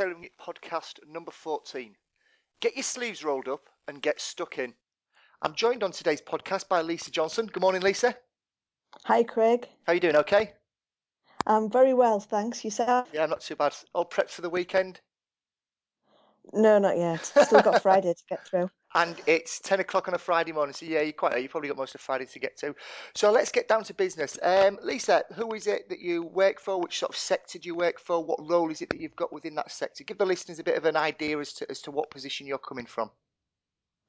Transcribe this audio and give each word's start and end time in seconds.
Tailoring 0.00 0.24
It 0.24 0.32
podcast 0.40 0.98
number 1.06 1.30
14. 1.30 1.94
Get 2.62 2.74
your 2.74 2.82
sleeves 2.82 3.22
rolled 3.22 3.48
up 3.48 3.68
and 3.86 4.00
get 4.00 4.18
stuck 4.18 4.56
in. 4.56 4.72
I'm 5.42 5.54
joined 5.54 5.82
on 5.82 5.92
today's 5.92 6.22
podcast 6.22 6.70
by 6.70 6.80
Lisa 6.80 7.10
Johnson. 7.10 7.44
Good 7.44 7.60
morning, 7.60 7.82
Lisa. 7.82 8.16
Hi, 9.04 9.22
Craig. 9.22 9.68
How 9.86 9.92
are 9.92 9.94
you 9.94 10.00
doing? 10.00 10.16
Okay? 10.16 10.54
I'm 11.46 11.70
very 11.70 11.92
well, 11.92 12.18
thanks. 12.18 12.64
Yourself? 12.64 13.10
Yeah, 13.12 13.24
I'm 13.24 13.28
not 13.28 13.42
too 13.42 13.56
bad. 13.56 13.76
All 13.94 14.06
prepped 14.06 14.30
for 14.30 14.40
the 14.40 14.48
weekend? 14.48 15.02
No, 16.54 16.78
not 16.78 16.96
yet. 16.96 17.26
Still 17.26 17.60
got 17.60 17.82
Friday 17.82 18.14
to 18.14 18.24
get 18.26 18.46
through. 18.46 18.70
And 18.94 19.16
it's 19.26 19.60
10 19.60 19.80
o'clock 19.80 20.08
on 20.08 20.14
a 20.14 20.18
Friday 20.18 20.52
morning. 20.52 20.74
So, 20.74 20.86
yeah, 20.86 21.00
you're 21.00 21.12
quite, 21.12 21.40
you 21.40 21.48
probably 21.48 21.68
got 21.68 21.78
most 21.78 21.94
of 21.94 22.00
Friday 22.00 22.26
to 22.26 22.38
get 22.38 22.56
to. 22.58 22.74
So, 23.14 23.30
let's 23.30 23.52
get 23.52 23.68
down 23.68 23.84
to 23.84 23.94
business. 23.94 24.38
Um, 24.42 24.78
Lisa, 24.82 25.24
who 25.34 25.52
is 25.54 25.66
it 25.66 25.88
that 25.88 26.00
you 26.00 26.24
work 26.24 26.60
for? 26.60 26.80
Which 26.80 26.98
sort 26.98 27.10
of 27.10 27.16
sector 27.16 27.58
do 27.58 27.68
you 27.68 27.74
work 27.74 28.00
for? 28.00 28.24
What 28.24 28.48
role 28.48 28.70
is 28.70 28.82
it 28.82 28.90
that 28.90 29.00
you've 29.00 29.16
got 29.16 29.32
within 29.32 29.54
that 29.56 29.70
sector? 29.70 30.04
Give 30.04 30.18
the 30.18 30.26
listeners 30.26 30.58
a 30.58 30.64
bit 30.64 30.76
of 30.76 30.84
an 30.84 30.96
idea 30.96 31.38
as 31.38 31.52
to, 31.54 31.70
as 31.70 31.80
to 31.82 31.90
what 31.90 32.10
position 32.10 32.46
you're 32.46 32.58
coming 32.58 32.86
from. 32.86 33.10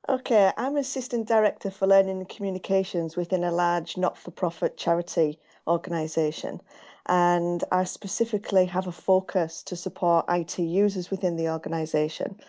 Okay, 0.10 0.52
I'm 0.58 0.78
Assistant 0.78 1.28
Director 1.28 1.70
for 1.70 1.86
Learning 1.86 2.18
and 2.18 2.28
Communications 2.28 3.16
within 3.16 3.44
a 3.44 3.52
large 3.52 3.98
not 3.98 4.18
for 4.18 4.32
profit 4.32 4.76
charity 4.76 5.38
organisation. 5.68 6.60
And 7.06 7.64
I 7.72 7.84
specifically 7.84 8.66
have 8.66 8.88
a 8.88 8.92
focus 8.92 9.62
to 9.64 9.76
support 9.76 10.26
IT 10.28 10.58
users 10.58 11.12
within 11.12 11.36
the 11.36 11.50
organisation. 11.50 12.40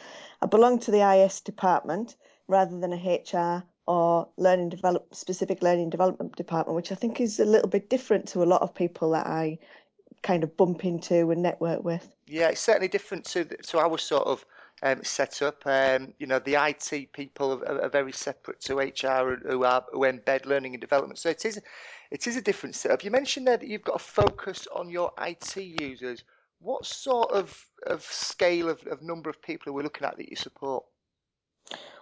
I 0.41 0.47
belong 0.47 0.79
to 0.81 0.91
the 0.91 1.03
IS 1.03 1.43
department 1.43 2.17
rather 2.49 2.79
than 2.79 2.93
a 2.93 2.97
HR 2.97 3.65
or 3.87 4.29
learning 4.37 4.69
develop 4.69 5.15
specific 5.15 5.63
learning 5.63 5.91
development 5.91 6.37
department, 6.37 6.77
which 6.77 6.93
I 6.93 6.95
think 6.95 7.21
is 7.21 7.41
a 7.41 7.45
little 7.45 7.69
bit 7.69 7.91
different 7.91 8.29
to 8.29 8.43
a 8.43 8.45
lot 8.45 8.63
of 8.63 8.75
people 8.75 9.11
that 9.11 9.27
I 9.27 9.59
kind 10.23 10.45
of 10.45 10.57
bump 10.57 10.85
into 10.85 11.31
and 11.31 11.43
network 11.43 11.83
with. 11.83 12.09
Yeah, 12.27 12.49
it's 12.49 12.61
certainly 12.61 12.89
different 12.89 13.25
to 13.27 13.45
to 13.45 13.79
our 13.79 13.99
sort 13.99 14.27
of 14.27 14.45
um, 14.83 15.03
set 15.05 15.43
up. 15.43 15.63
Um, 15.67 16.15
you 16.19 16.27
know, 16.27 16.39
the 16.39 16.55
IT 16.55 17.13
people 17.13 17.63
are, 17.65 17.83
are, 17.83 17.89
very 17.89 18.13
separate 18.13 18.61
to 18.63 18.79
HR, 18.79 19.37
who 19.49 19.65
are 19.65 19.85
who 19.93 20.01
embed 20.01 20.47
learning 20.47 20.75
and 20.75 20.81
development. 20.81 21.19
So 21.19 21.29
it 21.29 21.45
is 21.45 21.61
it 22.11 22.27
is 22.27 22.37
a 22.37 22.43
different 22.43 22.75
setup. 22.75 23.05
You 23.05 23.11
mentioned 23.11 23.47
there 23.47 23.57
that 23.57 23.69
you've 23.69 23.83
got 23.85 23.97
a 23.97 24.05
focus 24.05 24.67
on 24.75 24.91
your 24.91 25.13
IT 25.21 25.57
users. 25.57 26.25
What 26.61 26.87
sort 26.87 27.33
of 27.33 27.67
of 27.87 28.03
scale 28.03 28.69
of, 28.69 28.87
of 28.87 29.03
number 29.03 29.29
of 29.29 29.43
people 29.43 29.71
are 29.71 29.75
we 29.75 29.83
looking 29.83 30.07
at 30.07 30.17
that 30.17 30.29
you 30.29 30.37
support? 30.37 30.85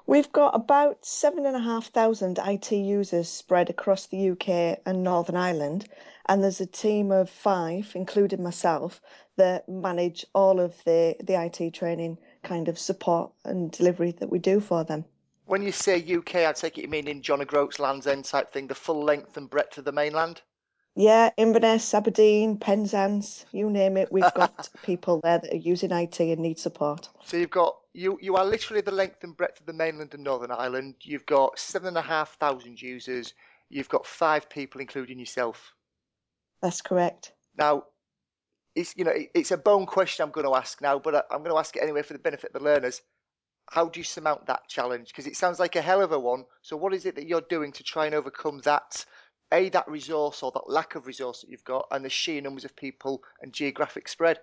We've 0.06 0.32
got 0.32 0.54
about 0.54 1.04
seven 1.04 1.46
and 1.46 1.54
a 1.54 1.60
half 1.60 1.88
thousand 1.88 2.38
IT 2.38 2.72
users 2.72 3.28
spread 3.28 3.70
across 3.70 4.06
the 4.06 4.30
UK 4.30 4.80
and 4.86 5.04
Northern 5.04 5.36
Ireland, 5.36 5.86
and 6.26 6.42
there's 6.42 6.60
a 6.60 6.66
team 6.66 7.12
of 7.12 7.28
five, 7.28 7.92
including 7.94 8.42
myself, 8.42 9.00
that 9.36 9.68
manage 9.68 10.24
all 10.34 10.58
of 10.58 10.82
the, 10.84 11.16
the 11.22 11.34
IT 11.34 11.74
training 11.74 12.18
kind 12.42 12.68
of 12.68 12.78
support 12.78 13.32
and 13.44 13.70
delivery 13.70 14.12
that 14.12 14.30
we 14.30 14.38
do 14.38 14.58
for 14.60 14.84
them. 14.84 15.04
When 15.46 15.62
you 15.62 15.72
say 15.72 16.02
UK, 16.02 16.36
I 16.36 16.52
take 16.52 16.78
it 16.78 16.82
you 16.82 16.88
mean 16.88 17.08
in 17.08 17.22
John 17.22 17.42
O'Groats 17.42 17.78
Land's 17.78 18.06
End 18.06 18.24
type 18.24 18.52
thing, 18.52 18.68
the 18.68 18.74
full 18.74 19.02
length 19.02 19.36
and 19.36 19.50
breadth 19.50 19.78
of 19.78 19.84
the 19.84 19.92
mainland? 19.92 20.42
Yeah, 20.96 21.30
Inverness, 21.36 21.94
Aberdeen, 21.94 22.58
Penzance, 22.58 23.46
you 23.52 23.70
name 23.70 23.96
it. 23.96 24.10
We've 24.10 24.34
got 24.34 24.68
people 24.82 25.20
there 25.22 25.38
that 25.38 25.52
are 25.52 25.56
using 25.56 25.92
IT 25.92 26.18
and 26.18 26.40
need 26.40 26.58
support. 26.58 27.08
So 27.24 27.36
you've 27.36 27.50
got 27.50 27.76
you 27.94 28.18
you 28.20 28.36
are 28.36 28.44
literally 28.44 28.82
the 28.82 28.90
length 28.90 29.22
and 29.22 29.36
breadth 29.36 29.60
of 29.60 29.66
the 29.66 29.72
mainland 29.72 30.14
and 30.14 30.24
Northern 30.24 30.50
Ireland. 30.50 30.96
You've 31.02 31.26
got 31.26 31.58
seven 31.58 31.88
and 31.88 31.98
a 31.98 32.02
half 32.02 32.36
thousand 32.38 32.82
users. 32.82 33.34
You've 33.68 33.88
got 33.88 34.04
five 34.04 34.50
people, 34.50 34.80
including 34.80 35.18
yourself. 35.18 35.74
That's 36.60 36.82
correct. 36.82 37.32
Now, 37.56 37.84
it's 38.74 38.96
you 38.96 39.04
know 39.04 39.12
it's 39.34 39.52
a 39.52 39.56
bone 39.56 39.86
question 39.86 40.24
I'm 40.24 40.32
going 40.32 40.46
to 40.46 40.54
ask 40.54 40.80
now, 40.82 40.98
but 40.98 41.26
I'm 41.30 41.38
going 41.38 41.52
to 41.52 41.58
ask 41.58 41.74
it 41.76 41.82
anyway 41.82 42.02
for 42.02 42.14
the 42.14 42.18
benefit 42.18 42.50
of 42.54 42.60
the 42.60 42.68
learners. 42.68 43.00
How 43.70 43.88
do 43.88 44.00
you 44.00 44.04
surmount 44.04 44.46
that 44.46 44.68
challenge? 44.68 45.08
Because 45.08 45.28
it 45.28 45.36
sounds 45.36 45.60
like 45.60 45.76
a 45.76 45.82
hell 45.82 46.02
of 46.02 46.10
a 46.10 46.18
one. 46.18 46.44
So 46.62 46.76
what 46.76 46.92
is 46.92 47.06
it 47.06 47.14
that 47.14 47.28
you're 47.28 47.40
doing 47.40 47.70
to 47.72 47.84
try 47.84 48.06
and 48.06 48.14
overcome 48.16 48.60
that? 48.64 49.04
A 49.52 49.68
that 49.70 49.88
resource 49.88 50.42
or 50.42 50.52
that 50.52 50.70
lack 50.70 50.94
of 50.94 51.06
resource 51.06 51.40
that 51.40 51.50
you've 51.50 51.64
got, 51.64 51.86
and 51.90 52.04
the 52.04 52.10
sheer 52.10 52.40
numbers 52.40 52.64
of 52.64 52.76
people 52.76 53.22
and 53.42 53.52
geographic 53.52 54.08
spread. 54.08 54.38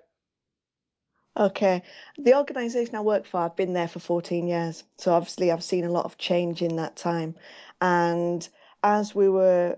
Okay. 1.37 1.83
The 2.17 2.35
organisation 2.35 2.95
I 2.95 3.01
work 3.01 3.25
for, 3.25 3.39
I've 3.39 3.55
been 3.55 3.73
there 3.73 3.87
for 3.87 3.99
14 3.99 4.47
years. 4.47 4.83
So 4.97 5.13
obviously, 5.13 5.51
I've 5.51 5.63
seen 5.63 5.85
a 5.85 5.91
lot 5.91 6.05
of 6.05 6.17
change 6.17 6.61
in 6.61 6.77
that 6.77 6.95
time. 6.95 7.35
And 7.79 8.47
as 8.83 9.13
we 9.13 9.29
were 9.29 9.77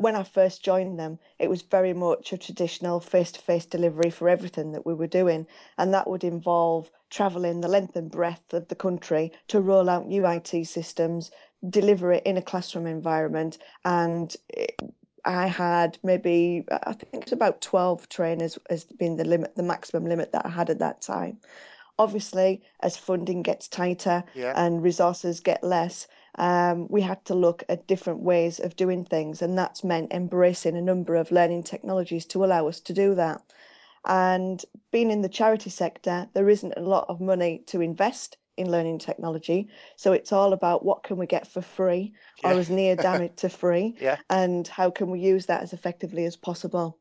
when 0.00 0.16
I 0.16 0.22
first 0.22 0.64
joined 0.64 0.98
them, 0.98 1.18
it 1.38 1.50
was 1.50 1.60
very 1.60 1.92
much 1.92 2.32
a 2.32 2.38
traditional 2.38 3.00
face 3.00 3.32
to 3.32 3.40
face 3.42 3.66
delivery 3.66 4.08
for 4.08 4.30
everything 4.30 4.72
that 4.72 4.86
we 4.86 4.94
were 4.94 5.06
doing. 5.06 5.46
And 5.76 5.92
that 5.92 6.08
would 6.08 6.24
involve 6.24 6.90
travelling 7.10 7.60
the 7.60 7.68
length 7.68 7.96
and 7.96 8.10
breadth 8.10 8.54
of 8.54 8.66
the 8.68 8.74
country 8.74 9.32
to 9.48 9.60
roll 9.60 9.90
out 9.90 10.08
new 10.08 10.26
IT 10.26 10.66
systems, 10.66 11.30
deliver 11.68 12.12
it 12.12 12.24
in 12.24 12.36
a 12.36 12.42
classroom 12.42 12.86
environment. 12.86 13.58
And 13.84 14.34
I 15.24 15.46
had 15.46 15.98
maybe, 16.02 16.64
I 16.70 16.92
think 16.92 17.24
it's 17.24 17.32
about 17.32 17.60
12 17.60 18.08
trainers 18.08 18.58
as 18.68 18.84
being 18.84 19.16
the 19.16 19.24
limit, 19.24 19.54
the 19.56 19.62
maximum 19.62 20.06
limit 20.06 20.32
that 20.32 20.46
I 20.46 20.48
had 20.48 20.70
at 20.70 20.78
that 20.78 21.02
time. 21.02 21.38
Obviously, 21.98 22.62
as 22.80 22.96
funding 22.96 23.42
gets 23.42 23.68
tighter 23.68 24.24
yeah. 24.34 24.54
and 24.56 24.82
resources 24.82 25.40
get 25.40 25.62
less, 25.62 26.08
um, 26.36 26.86
we 26.88 27.02
had 27.02 27.22
to 27.26 27.34
look 27.34 27.62
at 27.68 27.86
different 27.86 28.20
ways 28.20 28.58
of 28.58 28.76
doing 28.76 29.04
things, 29.04 29.42
and 29.42 29.58
that's 29.58 29.84
meant 29.84 30.12
embracing 30.12 30.76
a 30.76 30.82
number 30.82 31.16
of 31.16 31.30
learning 31.30 31.64
technologies 31.64 32.24
to 32.26 32.44
allow 32.44 32.68
us 32.68 32.80
to 32.80 32.94
do 32.94 33.14
that. 33.16 33.42
And 34.06 34.64
being 34.90 35.10
in 35.10 35.20
the 35.20 35.28
charity 35.28 35.68
sector, 35.68 36.28
there 36.32 36.48
isn't 36.48 36.72
a 36.76 36.80
lot 36.80 37.06
of 37.08 37.20
money 37.20 37.64
to 37.66 37.82
invest 37.82 38.38
in 38.60 38.70
learning 38.70 38.98
technology. 38.98 39.68
So 39.96 40.12
it's 40.12 40.32
all 40.32 40.52
about 40.52 40.84
what 40.84 41.02
can 41.02 41.16
we 41.16 41.26
get 41.26 41.46
for 41.46 41.62
free 41.62 42.12
yeah. 42.42 42.50
or 42.50 42.58
as 42.58 42.70
near 42.70 42.94
damn 43.04 43.22
it 43.22 43.38
to 43.38 43.48
free, 43.48 43.96
yeah. 44.00 44.18
and 44.28 44.68
how 44.68 44.90
can 44.90 45.10
we 45.10 45.20
use 45.20 45.46
that 45.46 45.62
as 45.62 45.72
effectively 45.72 46.24
as 46.26 46.36
possible. 46.36 46.98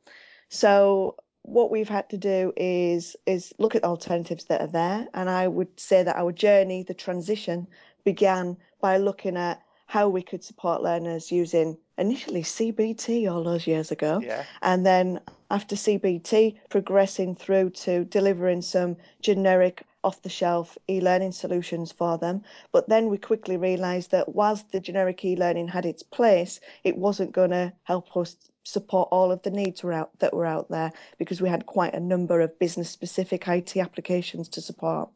So 0.50 1.16
what 1.44 1.72
we've 1.72 1.90
had 1.90 2.10
to 2.10 2.18
do 2.18 2.54
is 2.56 3.16
is 3.26 3.54
look 3.58 3.76
at 3.76 3.84
alternatives 3.84 4.46
that 4.46 4.62
are 4.62 4.68
there, 4.68 5.08
and 5.14 5.30
I 5.30 5.48
would 5.48 5.80
say 5.80 6.04
that 6.04 6.16
our 6.16 6.32
journey, 6.32 6.84
the 6.84 6.94
transition, 6.94 7.68
began 8.04 8.58
by 8.82 8.98
looking 8.98 9.38
at 9.38 9.62
how 9.86 10.08
we 10.08 10.22
could 10.22 10.44
support 10.44 10.84
learners 10.84 11.32
using 11.32 11.76
initially 11.98 12.44
CBT 12.44 13.30
all 13.30 13.44
those 13.44 13.66
years 13.66 13.92
ago. 13.92 14.22
Yeah. 14.24 14.44
And 14.62 14.86
then 14.86 15.20
after 15.50 15.76
CBT, 15.76 16.58
progressing 16.70 17.36
through 17.36 17.72
to 17.72 18.06
delivering 18.06 18.62
some 18.62 18.98
generic 19.22 19.84
off 20.04 20.22
the 20.22 20.30
shelf 20.30 20.78
e 20.90 21.02
learning 21.02 21.32
solutions 21.32 21.92
for 21.92 22.18
them. 22.18 22.44
But 22.72 22.90
then 22.90 23.10
we 23.10 23.18
quickly 23.18 23.58
realised 23.58 24.12
that 24.12 24.36
whilst 24.36 24.72
the 24.72 24.80
generic 24.80 25.24
e 25.26 25.36
learning 25.36 25.68
had 25.68 25.86
its 25.86 26.04
place, 26.04 26.60
it 26.84 26.98
wasn't 26.98 27.32
going 27.32 27.52
to 27.52 27.74
help 27.84 28.16
us 28.16 28.36
support 28.64 29.10
all 29.12 29.32
of 29.32 29.42
the 29.42 29.52
needs 29.52 29.84
were 29.84 29.94
out, 29.94 30.12
that 30.20 30.34
were 30.34 30.46
out 30.46 30.70
there 30.70 30.92
because 31.18 31.42
we 31.42 31.50
had 31.50 31.66
quite 31.66 31.94
a 31.94 32.00
number 32.00 32.40
of 32.42 32.60
business 32.60 32.90
specific 32.90 33.48
IT 33.48 33.76
applications 33.78 34.48
to 34.50 34.62
support. 34.62 35.10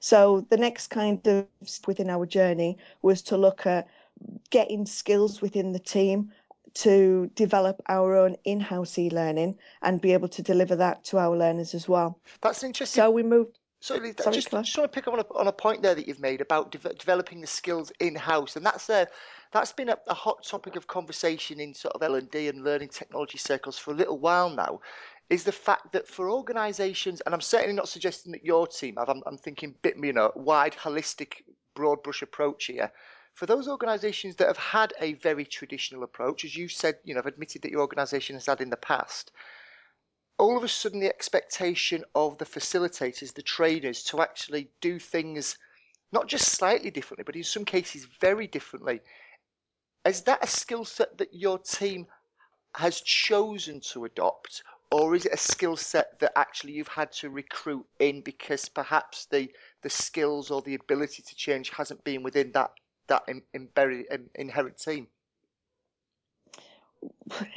So 0.00 0.46
the 0.50 0.56
next 0.56 0.88
kind 0.88 1.24
of 1.26 1.46
within 1.86 2.10
our 2.10 2.26
journey 2.26 2.78
was 3.02 3.22
to 3.22 3.36
look 3.36 3.66
at 3.66 3.88
getting 4.50 4.86
skills 4.86 5.42
within 5.42 5.72
the 5.72 5.78
team 5.78 6.32
to 6.74 7.30
develop 7.34 7.80
our 7.88 8.16
own 8.16 8.36
in-house 8.44 8.98
e-learning 8.98 9.56
and 9.82 10.00
be 10.00 10.12
able 10.12 10.28
to 10.28 10.42
deliver 10.42 10.76
that 10.76 11.04
to 11.04 11.18
our 11.18 11.36
learners 11.36 11.74
as 11.74 11.88
well. 11.88 12.18
That's 12.42 12.64
interesting. 12.64 13.00
So 13.00 13.10
we 13.10 13.22
moved 13.22 13.58
so 13.84 13.96
Sorry, 13.96 14.14
just, 14.14 14.50
just 14.50 14.50
want 14.50 14.66
to 14.66 14.88
pick 14.88 15.06
up 15.06 15.12
on 15.12 15.20
a, 15.20 15.38
on 15.38 15.46
a 15.46 15.52
point 15.52 15.82
there 15.82 15.94
that 15.94 16.08
you've 16.08 16.18
made 16.18 16.40
about 16.40 16.70
de- 16.72 16.94
developing 16.94 17.42
the 17.42 17.46
skills 17.46 17.92
in 18.00 18.14
house, 18.14 18.56
and 18.56 18.64
that's 18.64 18.88
a 18.88 19.06
that's 19.52 19.72
been 19.72 19.90
a, 19.90 19.98
a, 20.06 20.14
hot 20.14 20.42
topic 20.42 20.76
of 20.76 20.86
conversation 20.86 21.60
in 21.60 21.74
sort 21.74 21.94
of 21.94 22.02
L 22.02 22.14
and 22.14 22.30
D 22.30 22.48
and 22.48 22.64
learning 22.64 22.88
technology 22.88 23.36
circles 23.36 23.76
for 23.76 23.90
a 23.90 23.94
little 23.94 24.18
while 24.18 24.48
now. 24.48 24.80
Is 25.28 25.44
the 25.44 25.52
fact 25.52 25.92
that 25.92 26.08
for 26.08 26.30
organisations, 26.30 27.20
and 27.26 27.34
I'm 27.34 27.42
certainly 27.42 27.74
not 27.74 27.90
suggesting 27.90 28.32
that 28.32 28.42
your 28.42 28.66
team 28.66 28.96
have, 28.96 29.10
I'm, 29.10 29.22
I'm 29.26 29.36
thinking 29.36 29.74
bit 29.82 29.98
you 30.02 30.14
know 30.14 30.32
wide, 30.34 30.72
holistic, 30.72 31.42
broad 31.74 32.02
brush 32.02 32.22
approach 32.22 32.64
here. 32.64 32.90
For 33.34 33.44
those 33.44 33.68
organisations 33.68 34.36
that 34.36 34.48
have 34.48 34.56
had 34.56 34.94
a 34.98 35.12
very 35.14 35.44
traditional 35.44 36.04
approach, 36.04 36.46
as 36.46 36.56
you 36.56 36.68
said, 36.68 36.94
you 37.04 37.12
know, 37.12 37.18
have 37.18 37.26
admitted 37.26 37.60
that 37.60 37.70
your 37.70 37.82
organisation 37.82 38.34
has 38.36 38.46
had 38.46 38.62
in 38.62 38.70
the 38.70 38.78
past, 38.78 39.30
all 40.38 40.56
of 40.56 40.64
a 40.64 40.68
sudden 40.68 41.00
the 41.00 41.08
expectation 41.08 42.04
of 42.14 42.38
the 42.38 42.44
facilitators, 42.44 43.34
the 43.34 43.42
trainers, 43.42 44.02
to 44.04 44.20
actually 44.20 44.68
do 44.80 44.98
things 44.98 45.56
not 46.12 46.28
just 46.28 46.48
slightly 46.48 46.90
differently, 46.90 47.24
but 47.24 47.36
in 47.36 47.44
some 47.44 47.64
cases 47.64 48.06
very 48.20 48.46
differently. 48.46 49.00
Is 50.04 50.22
that 50.22 50.44
a 50.44 50.46
skill 50.46 50.84
set 50.84 51.18
that 51.18 51.34
your 51.34 51.58
team 51.58 52.06
has 52.76 53.00
chosen 53.00 53.80
to 53.80 54.04
adopt, 54.04 54.62
or 54.90 55.14
is 55.14 55.26
it 55.26 55.32
a 55.32 55.38
skill 55.38 55.76
set 55.76 56.18
that 56.20 56.32
actually 56.36 56.72
you've 56.72 56.88
had 56.88 57.10
to 57.12 57.30
recruit 57.30 57.86
in 57.98 58.20
because 58.20 58.68
perhaps 58.68 59.26
the 59.26 59.50
the 59.82 59.90
skills 59.90 60.50
or 60.50 60.62
the 60.62 60.74
ability 60.74 61.22
to 61.22 61.34
change 61.34 61.70
hasn't 61.70 62.04
been 62.04 62.22
within 62.22 62.52
that 62.52 62.70
that 63.06 63.22
in, 63.28 63.42
in, 63.52 63.68
in, 64.10 64.30
inherent 64.34 64.78
team? 64.78 65.08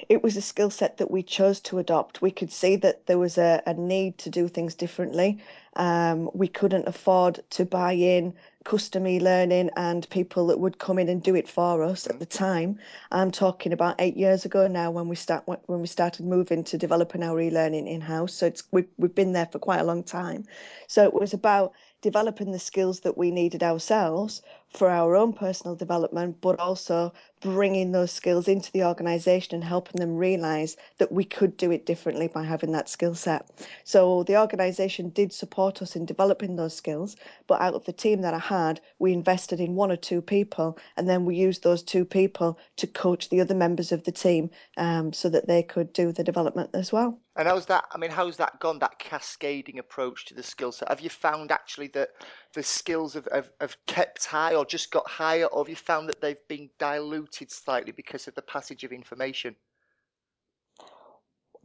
It 0.10 0.24
was 0.24 0.38
a 0.38 0.42
skill 0.42 0.70
set 0.70 0.98
that 0.98 1.12
we 1.12 1.24
chose 1.24 1.60
to 1.62 1.80
adopt. 1.80 2.22
We 2.22 2.32
could 2.32 2.52
see 2.52 2.76
that 2.78 3.06
there 3.06 3.18
was 3.18 3.38
a, 3.38 3.62
a 3.66 3.74
need 3.74 4.18
to 4.20 4.30
do 4.30 4.48
things 4.48 4.76
differently. 4.76 5.40
Um, 5.76 6.30
we 6.34 6.48
couldn't 6.48 6.88
afford 6.88 7.40
to 7.52 7.66
buy 7.66 7.94
in 7.94 8.34
custom 8.64 9.08
e-learning 9.08 9.70
and 9.78 10.10
people 10.10 10.48
that 10.48 10.60
would 10.60 10.78
come 10.78 11.00
in 11.00 11.08
and 11.08 11.24
do 11.24 11.36
it 11.36 11.48
for 11.48 11.84
us 11.84 12.08
at 12.08 12.20
the 12.20 12.26
time. 12.26 12.80
I'm 13.12 13.32
talking 13.32 13.74
about 13.74 13.96
eight 14.00 14.18
years 14.18 14.44
ago 14.44 14.68
now 14.68 14.92
when 14.92 15.08
we 15.08 15.16
start 15.16 15.44
when 15.46 15.80
we 15.80 15.88
started 15.88 16.26
moving 16.26 16.64
to 16.66 16.78
developing 16.78 17.24
our 17.24 17.40
e-learning 17.40 17.88
in-house. 17.88 18.34
So 18.34 18.48
it's 18.48 18.64
we've, 18.72 18.90
we've 18.98 19.16
been 19.16 19.34
there 19.34 19.46
for 19.46 19.60
quite 19.60 19.80
a 19.80 19.86
long 19.86 20.04
time. 20.04 20.46
So 20.88 21.04
it 21.06 21.14
was 21.14 21.34
about 21.34 21.74
developing 22.02 22.52
the 22.52 22.60
skills 22.60 23.02
that 23.02 23.18
we 23.18 23.32
needed 23.32 23.64
ourselves 23.64 24.42
for 24.74 24.90
our 24.90 25.16
own 25.16 25.34
personal 25.34 25.76
development, 25.76 26.38
but 26.42 26.60
also 26.60 27.14
bringing 27.42 27.92
those 27.92 28.12
skills 28.12 28.48
into 28.48 28.72
the 28.72 28.84
organization 28.84 29.56
and 29.56 29.64
helping 29.64 30.00
them 30.00 30.16
realize 30.16 30.76
that 30.98 31.12
we 31.12 31.24
could 31.24 31.56
do 31.58 31.72
it 31.72 31.86
differently 31.86 32.28
by 32.28 32.44
having 32.44 32.72
that 32.72 32.90
skill 32.90 33.16
set. 33.16 33.50
So 33.84 34.24
the 34.24 34.40
organization 34.40 35.10
did 35.10 35.32
support 35.32 35.82
us 35.82 35.96
in 35.96 36.06
developing 36.06 36.56
those 36.56 36.76
skills, 36.76 37.16
but 37.48 37.62
out 37.62 37.76
of 37.76 37.86
the 37.86 37.94
team 37.94 38.22
that 38.22 38.34
I 38.34 38.40
had, 38.40 38.82
we 39.00 39.14
invested 39.14 39.60
in 39.60 39.76
one 39.76 39.92
or 39.92 39.98
two 39.98 40.22
people, 40.22 40.78
and 40.96 41.08
then 41.08 41.26
we 41.26 41.36
used 41.36 41.64
those 41.64 41.84
two 41.84 42.06
people 42.06 42.58
to 42.78 42.88
coach 42.88 43.30
the 43.30 43.42
other 43.42 43.56
members 43.56 43.92
of 43.92 44.04
the 44.04 44.12
team 44.12 44.50
um, 44.78 45.14
so 45.14 45.30
that 45.30 45.48
they 45.48 45.64
could 45.64 45.94
do 45.94 46.12
the 46.12 46.24
development 46.24 46.72
as 46.74 46.92
well. 46.92 47.20
And 47.38 47.48
how's 47.48 47.68
that? 47.68 47.86
I 47.92 48.00
mean, 48.00 48.10
how's 48.10 48.38
that 48.38 48.60
gone? 48.60 48.80
That 48.80 48.98
cascading 48.98 49.78
approach 49.78 50.26
to 50.26 50.34
the 50.34 50.42
skill 50.42 50.72
set. 50.72 50.90
Have 50.90 51.02
you 51.02 51.10
found 51.10 51.52
actually 51.52 51.88
that 51.90 52.10
the 52.54 52.64
skills 52.64 53.14
have, 53.14 53.28
have, 53.32 53.52
have 53.62 53.78
kept 53.86 54.26
high 54.26 54.56
or 54.56 54.66
just 54.66 54.90
got 54.90 55.08
higher, 55.08 55.46
or 55.46 55.64
have 55.64 55.70
you 55.70 55.76
found 55.76 56.10
that 56.10 56.20
they've 56.20 56.48
been 56.48 56.68
diluted 56.80 57.52
slightly 57.52 57.92
because 57.92 58.28
of 58.28 58.34
the 58.34 58.42
passage 58.42 58.84
of 58.84 58.92
information? 58.92 59.56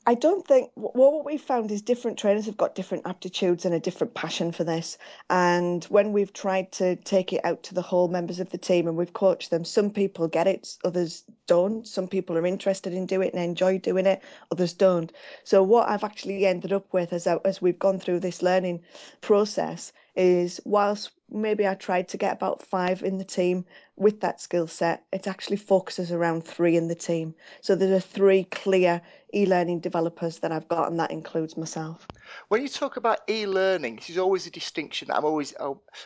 I 0.05 0.15
don't 0.15 0.47
think 0.47 0.71
well, 0.75 1.13
what 1.13 1.25
we've 1.25 1.41
found 1.41 1.71
is 1.71 1.83
different 1.83 2.19
trainers 2.19 2.47
have 2.47 2.57
got 2.57 2.75
different 2.75 3.07
aptitudes 3.07 3.65
and 3.65 3.75
a 3.75 3.79
different 3.79 4.15
passion 4.15 4.51
for 4.51 4.65
this. 4.65 4.99
And 5.31 5.85
when 5.85 6.13
we've 6.13 6.33
tried 6.33 6.73
to 6.73 6.97
take 6.97 7.33
it 7.33 7.45
out 7.45 7.63
to 7.65 7.75
the 7.75 7.83
whole 7.83 8.09
members 8.09 8.41
of 8.41 8.51
the 8.51 8.59
team 8.59 8.89
and 8.89 8.97
we've 8.97 9.13
coached 9.13 9.51
them, 9.51 9.65
some 9.65 9.91
people 9.91 10.27
get 10.27 10.49
it, 10.49 10.77
others 10.85 11.23
don't. 11.47 11.87
Some 11.87 12.09
people 12.09 12.37
are 12.37 12.47
interested 12.47 12.93
in 12.95 13.07
doing 13.07 13.29
it 13.29 13.35
and 13.35 13.45
enjoy 13.45 13.79
doing 13.79 14.07
it, 14.07 14.23
others 14.51 14.73
don't. 14.73 15.13
So 15.45 15.63
what 15.63 15.89
I've 15.89 16.05
actually 16.05 16.47
ended 16.47 16.73
up 16.73 16.93
with 16.93 17.13
as 17.13 17.27
as 17.27 17.63
we've 17.63 17.79
gone 17.79 18.01
through 18.01 18.21
this 18.21 18.43
learning 18.43 18.83
process 19.21 19.93
is 20.15 20.61
whilst 20.65 21.11
maybe 21.31 21.67
I 21.67 21.75
tried 21.75 22.09
to 22.09 22.19
get 22.19 22.35
about 22.35 22.63
five 22.63 23.03
in 23.03 23.19
the 23.19 23.25
team 23.25 23.65
with 23.97 24.21
that 24.21 24.41
skill 24.41 24.67
set, 24.67 25.05
it 25.13 25.27
actually 25.27 25.57
focuses 25.57 26.13
around 26.13 26.45
three 26.45 26.77
in 26.77 26.89
the 26.89 26.95
team. 26.95 27.35
So 27.61 27.75
there 27.75 27.95
are 27.95 28.01
three 28.01 28.45
clear 28.45 29.01
e-learning 29.35 29.81
developers 29.81 30.41
that 30.41 30.53
I've 30.53 30.69
got, 30.69 30.91
and 30.91 31.01
that 31.01 31.11
includes 31.11 31.57
myself. 31.57 32.07
When 32.49 32.61
you 32.61 32.69
talk 32.69 32.97
about 32.97 33.21
e-learning, 33.29 33.97
this 33.97 34.11
is 34.11 34.19
always 34.19 34.47
a 34.47 34.51
distinction 34.51 35.09
that 35.09 35.17
I'm 35.17 35.25
always 35.25 35.55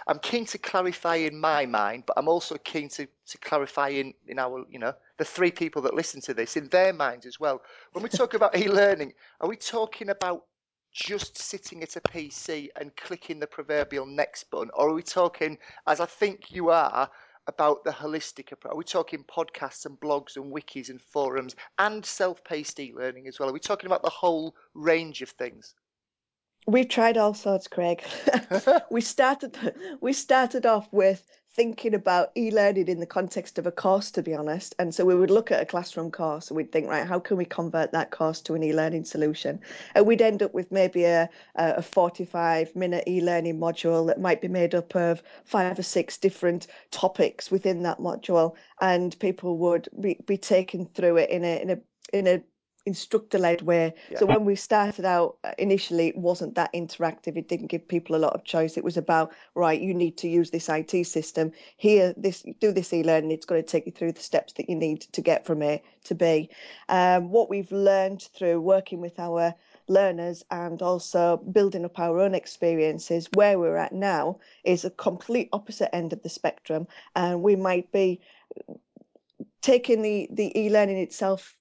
I'm 0.06 0.18
keen 0.20 0.46
to 0.46 0.58
clarify 0.58 1.16
in 1.16 1.40
my 1.40 1.66
mind, 1.66 2.04
but 2.06 2.14
I'm 2.16 2.28
also 2.28 2.56
keen 2.56 2.88
to, 2.90 3.06
to 3.06 3.38
clarify 3.38 3.88
in, 3.88 4.14
in 4.28 4.38
our, 4.38 4.64
you 4.70 4.78
know, 4.78 4.92
the 5.18 5.24
three 5.24 5.50
people 5.50 5.82
that 5.82 5.94
listen 5.94 6.20
to 6.22 6.34
this 6.34 6.56
in 6.56 6.68
their 6.68 6.92
minds 6.92 7.26
as 7.26 7.40
well. 7.40 7.62
When 7.92 8.02
we 8.02 8.08
talk 8.08 8.34
about 8.34 8.56
e-learning, 8.58 9.14
are 9.40 9.48
we 9.48 9.56
talking 9.56 10.10
about 10.10 10.44
just 10.96 11.36
sitting 11.36 11.82
at 11.82 11.96
a 11.96 12.00
PC 12.00 12.68
and 12.74 12.96
clicking 12.96 13.38
the 13.38 13.46
proverbial 13.46 14.06
next 14.06 14.50
button, 14.50 14.70
or 14.72 14.88
are 14.88 14.94
we 14.94 15.02
talking, 15.02 15.58
as 15.86 16.00
I 16.00 16.06
think 16.06 16.50
you 16.50 16.70
are, 16.70 17.10
about 17.46 17.84
the 17.84 17.90
holistic 17.90 18.50
approach? 18.50 18.72
Are 18.72 18.76
we 18.76 18.84
talking 18.84 19.22
podcasts 19.24 19.84
and 19.84 20.00
blogs 20.00 20.36
and 20.36 20.50
wikis 20.50 20.88
and 20.88 21.00
forums 21.00 21.54
and 21.78 22.04
self-paced 22.04 22.80
e-learning 22.80 23.28
as 23.28 23.38
well? 23.38 23.50
Are 23.50 23.52
we 23.52 23.60
talking 23.60 23.86
about 23.86 24.02
the 24.02 24.10
whole 24.10 24.56
range 24.72 25.20
of 25.20 25.28
things? 25.28 25.74
We've 26.66 26.88
tried 26.88 27.18
all 27.18 27.34
sorts, 27.34 27.68
Craig. 27.68 28.02
we 28.90 29.02
started 29.02 29.56
we 30.00 30.14
started 30.14 30.64
off 30.64 30.88
with 30.92 31.24
thinking 31.56 31.94
about 31.94 32.30
e-learning 32.36 32.86
in 32.86 33.00
the 33.00 33.06
context 33.06 33.58
of 33.58 33.66
a 33.66 33.72
course, 33.72 34.10
to 34.10 34.22
be 34.22 34.34
honest. 34.34 34.74
And 34.78 34.94
so 34.94 35.06
we 35.06 35.14
would 35.14 35.30
look 35.30 35.50
at 35.50 35.62
a 35.62 35.66
classroom 35.66 36.10
course 36.10 36.48
and 36.48 36.56
we'd 36.56 36.70
think, 36.70 36.86
right, 36.86 37.06
how 37.06 37.18
can 37.18 37.38
we 37.38 37.46
convert 37.46 37.92
that 37.92 38.10
course 38.10 38.42
to 38.42 38.54
an 38.54 38.62
e-learning 38.62 39.06
solution? 39.06 39.60
And 39.94 40.06
we'd 40.06 40.20
end 40.20 40.42
up 40.42 40.52
with 40.52 40.70
maybe 40.70 41.04
a, 41.04 41.30
a 41.54 41.82
45 41.82 42.76
minute 42.76 43.04
e-learning 43.08 43.58
module 43.58 44.06
that 44.06 44.20
might 44.20 44.42
be 44.42 44.48
made 44.48 44.74
up 44.74 44.94
of 44.94 45.22
five 45.46 45.78
or 45.78 45.82
six 45.82 46.18
different 46.18 46.66
topics 46.90 47.50
within 47.50 47.82
that 47.84 47.98
module. 47.98 48.54
And 48.82 49.18
people 49.18 49.56
would 49.56 49.88
be, 49.98 50.20
be 50.26 50.36
taken 50.36 50.84
through 50.84 51.16
it 51.16 51.30
in 51.30 51.42
a 51.42 51.62
in 51.62 51.70
a 51.70 51.78
in 52.12 52.26
a 52.26 52.42
instructor 52.86 53.38
led 53.38 53.62
way. 53.62 53.94
Yeah. 54.10 54.20
So 54.20 54.26
when 54.26 54.44
we 54.44 54.54
started 54.54 55.04
out 55.04 55.36
uh, 55.44 55.52
initially, 55.58 56.08
it 56.08 56.16
wasn't 56.16 56.54
that 56.54 56.72
interactive. 56.72 57.36
It 57.36 57.48
didn't 57.48 57.66
give 57.66 57.86
people 57.86 58.16
a 58.16 58.18
lot 58.18 58.32
of 58.32 58.44
choice. 58.44 58.76
It 58.76 58.84
was 58.84 58.96
about 58.96 59.32
right, 59.54 59.80
you 59.80 59.92
need 59.92 60.16
to 60.18 60.28
use 60.28 60.50
this 60.50 60.68
IT 60.68 61.06
system 61.06 61.52
here. 61.76 62.14
This 62.16 62.44
do 62.60 62.72
this 62.72 62.92
e-learning. 62.92 63.32
It's 63.32 63.46
going 63.46 63.62
to 63.62 63.68
take 63.68 63.86
you 63.86 63.92
through 63.92 64.12
the 64.12 64.22
steps 64.22 64.54
that 64.54 64.70
you 64.70 64.76
need 64.76 65.02
to 65.02 65.20
get 65.20 65.44
from 65.44 65.62
A 65.62 65.82
to 66.04 66.14
B. 66.14 66.48
Um, 66.88 67.30
what 67.30 67.50
we've 67.50 67.72
learned 67.72 68.22
through 68.22 68.60
working 68.60 69.00
with 69.00 69.18
our 69.18 69.54
learners 69.88 70.44
and 70.50 70.82
also 70.82 71.36
building 71.36 71.84
up 71.84 71.98
our 71.98 72.20
own 72.20 72.34
experiences 72.34 73.28
where 73.34 73.58
we're 73.58 73.76
at 73.76 73.92
now 73.92 74.38
is 74.64 74.84
a 74.84 74.90
complete 74.90 75.48
opposite 75.52 75.94
end 75.94 76.12
of 76.12 76.22
the 76.22 76.28
spectrum 76.28 76.88
and 77.14 77.40
we 77.40 77.54
might 77.54 77.92
be 77.92 78.20
taking 79.60 80.02
the 80.02 80.28
the 80.32 80.58
e-learning 80.58 80.96
itself 80.96 81.56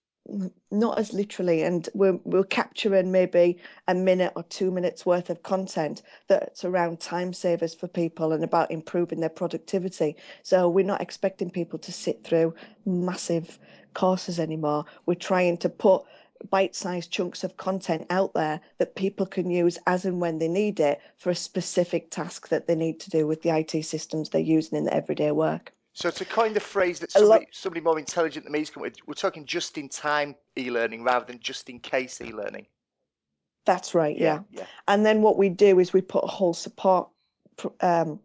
not 0.71 0.97
as 0.97 1.13
literally 1.13 1.63
and 1.63 1.87
we're, 1.93 2.19
we're 2.23 2.43
capturing 2.43 3.11
maybe 3.11 3.57
a 3.87 3.93
minute 3.93 4.33
or 4.35 4.43
two 4.43 4.71
minutes 4.71 5.05
worth 5.05 5.29
of 5.29 5.43
content 5.43 6.01
that's 6.27 6.65
around 6.65 6.99
time 6.99 7.31
savers 7.31 7.75
for 7.75 7.87
people 7.87 8.31
and 8.33 8.43
about 8.43 8.71
improving 8.71 9.19
their 9.19 9.29
productivity. 9.29 10.15
So 10.41 10.67
we're 10.67 10.85
not 10.85 11.01
expecting 11.01 11.51
people 11.51 11.79
to 11.79 11.91
sit 11.91 12.23
through 12.23 12.55
massive 12.85 13.59
courses 13.93 14.39
anymore. 14.39 14.85
We're 15.05 15.15
trying 15.15 15.57
to 15.59 15.69
put 15.69 16.03
bite-sized 16.49 17.11
chunks 17.11 17.43
of 17.43 17.57
content 17.57 18.07
out 18.09 18.33
there 18.33 18.59
that 18.77 18.95
people 18.95 19.25
can 19.25 19.49
use 19.49 19.77
as 19.87 20.05
and 20.05 20.19
when 20.19 20.39
they 20.39 20.47
need 20.47 20.79
it 20.79 20.99
for 21.17 21.29
a 21.29 21.35
specific 21.35 22.11
task 22.11 22.49
that 22.49 22.67
they 22.67 22.75
need 22.75 22.99
to 22.99 23.09
do 23.09 23.25
with 23.25 23.41
the 23.41 23.55
IT 23.55 23.83
systems 23.85 24.29
they're 24.29 24.41
using 24.41 24.77
in 24.77 24.85
their 24.85 24.93
everyday 24.93 25.31
work 25.31 25.71
so 25.95 26.11
to 26.11 26.25
coin 26.25 26.53
the 26.53 26.59
phrase 26.59 26.99
that 26.99 27.11
somebody, 27.13 27.47
somebody 27.51 27.79
more 27.79 27.97
intelligent 27.97 28.43
than 28.43 28.51
me 28.51 28.59
is 28.59 28.69
coming 28.69 28.91
with, 28.91 28.97
we're 29.07 29.13
talking 29.13 29.45
just 29.45 29.77
in 29.77 29.87
time 29.87 30.35
e-learning 30.57 31.03
rather 31.03 31.25
than 31.25 31.39
just 31.39 31.69
in 31.69 31.79
case 31.79 32.19
e-learning. 32.19 32.67
That's 33.65 33.95
right, 33.95 34.15
yeah. 34.15 34.41
yeah. 34.51 34.59
yeah. 34.59 34.65
And 34.89 35.05
then 35.05 35.21
what 35.21 35.37
we 35.37 35.47
do 35.47 35.79
is 35.79 35.93
we 35.93 36.01
put 36.01 36.25
a 36.25 36.27
whole 36.27 36.53
support 36.53 37.07
um, 37.79 38.19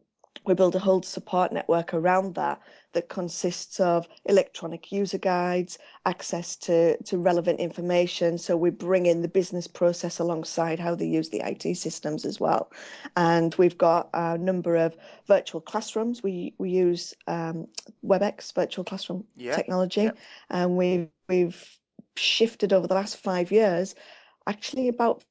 we 0.44 0.54
build 0.54 0.74
a 0.74 0.78
whole 0.78 1.02
support 1.02 1.52
network 1.52 1.94
around 1.94 2.34
that 2.34 2.60
that 2.92 3.08
consists 3.08 3.78
of 3.78 4.08
electronic 4.24 4.90
user 4.90 5.18
guides, 5.18 5.78
access 6.06 6.56
to, 6.56 7.00
to 7.04 7.18
relevant 7.18 7.60
information. 7.60 8.36
So 8.38 8.56
we 8.56 8.70
bring 8.70 9.06
in 9.06 9.22
the 9.22 9.28
business 9.28 9.66
process 9.66 10.18
alongside 10.18 10.80
how 10.80 10.94
they 10.94 11.06
use 11.06 11.28
the 11.28 11.42
IT 11.44 11.76
systems 11.76 12.24
as 12.24 12.40
well. 12.40 12.72
And 13.16 13.54
we've 13.56 13.78
got 13.78 14.10
a 14.12 14.38
number 14.38 14.76
of 14.76 14.96
virtual 15.26 15.60
classrooms. 15.60 16.22
We 16.22 16.54
we 16.58 16.70
use 16.70 17.14
um, 17.26 17.68
WebEx 18.04 18.54
virtual 18.54 18.84
classroom 18.84 19.24
yeah. 19.36 19.54
technology, 19.54 20.02
yeah. 20.02 20.12
and 20.48 20.76
we 20.76 21.08
we've 21.28 21.62
shifted 22.16 22.72
over 22.72 22.86
the 22.86 22.94
last 22.94 23.16
five 23.16 23.52
years 23.52 23.94
actually 24.46 24.88
about 24.88 25.22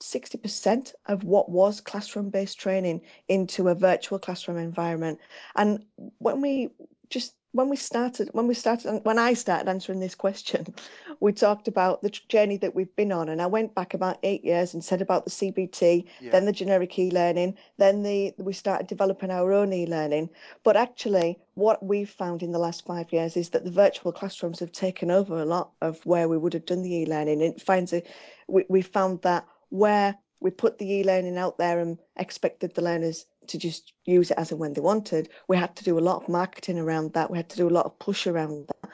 60% 0.00 0.94
of 1.06 1.24
what 1.24 1.50
was 1.50 1.80
classroom 1.80 2.30
based 2.30 2.58
training 2.58 3.00
into 3.28 3.68
a 3.68 3.74
virtual 3.74 4.18
classroom 4.18 4.58
environment. 4.58 5.18
And 5.56 5.84
when 6.18 6.40
we 6.40 6.70
just 7.10 7.34
when 7.52 7.70
we 7.70 7.76
started 7.76 8.28
when 8.32 8.46
we 8.46 8.54
started 8.54 9.00
when 9.04 9.18
I 9.18 9.32
started 9.32 9.68
answering 9.68 10.00
this 10.00 10.14
question, 10.14 10.74
we 11.20 11.32
talked 11.32 11.66
about 11.66 12.02
the 12.02 12.10
journey 12.10 12.58
that 12.58 12.74
we've 12.74 12.94
been 12.94 13.10
on, 13.10 13.28
and 13.28 13.40
I 13.40 13.46
went 13.46 13.74
back 13.74 13.94
about 13.94 14.18
eight 14.22 14.44
years 14.44 14.74
and 14.74 14.84
said 14.84 15.00
about 15.00 15.24
the 15.24 15.30
CBT, 15.30 16.04
yeah. 16.20 16.30
then 16.30 16.44
the 16.44 16.52
generic 16.52 16.98
e-learning, 16.98 17.56
then 17.78 18.02
the 18.02 18.34
we 18.38 18.52
started 18.52 18.86
developing 18.86 19.30
our 19.30 19.52
own 19.52 19.72
e-learning. 19.72 20.28
But 20.62 20.76
actually, 20.76 21.38
what 21.54 21.82
we've 21.82 22.10
found 22.10 22.42
in 22.42 22.52
the 22.52 22.58
last 22.58 22.84
five 22.84 23.12
years 23.12 23.36
is 23.36 23.48
that 23.50 23.64
the 23.64 23.70
virtual 23.70 24.12
classrooms 24.12 24.60
have 24.60 24.72
taken 24.72 25.10
over 25.10 25.40
a 25.40 25.46
lot 25.46 25.70
of 25.80 26.04
where 26.04 26.28
we 26.28 26.36
would 26.36 26.52
have 26.52 26.66
done 26.66 26.82
the 26.82 26.94
e-learning. 26.94 27.40
It 27.40 27.62
finds 27.62 27.92
a, 27.92 28.02
we 28.46 28.66
we 28.68 28.82
found 28.82 29.22
that 29.22 29.46
where 29.70 30.16
we 30.40 30.50
put 30.50 30.78
the 30.78 30.92
e-learning 30.92 31.36
out 31.36 31.58
there 31.58 31.80
and 31.80 31.98
expected 32.16 32.74
the 32.74 32.82
learners 32.82 33.26
to 33.48 33.58
just 33.58 33.92
use 34.04 34.30
it 34.30 34.38
as 34.38 34.50
and 34.50 34.60
when 34.60 34.72
they 34.72 34.80
wanted. 34.80 35.30
We 35.48 35.56
had 35.56 35.74
to 35.76 35.84
do 35.84 35.98
a 35.98 36.00
lot 36.00 36.22
of 36.22 36.28
marketing 36.28 36.78
around 36.78 37.14
that. 37.14 37.30
We 37.30 37.38
had 37.38 37.48
to 37.50 37.56
do 37.56 37.68
a 37.68 37.70
lot 37.70 37.86
of 37.86 37.98
push 37.98 38.26
around 38.26 38.68
that. 38.68 38.90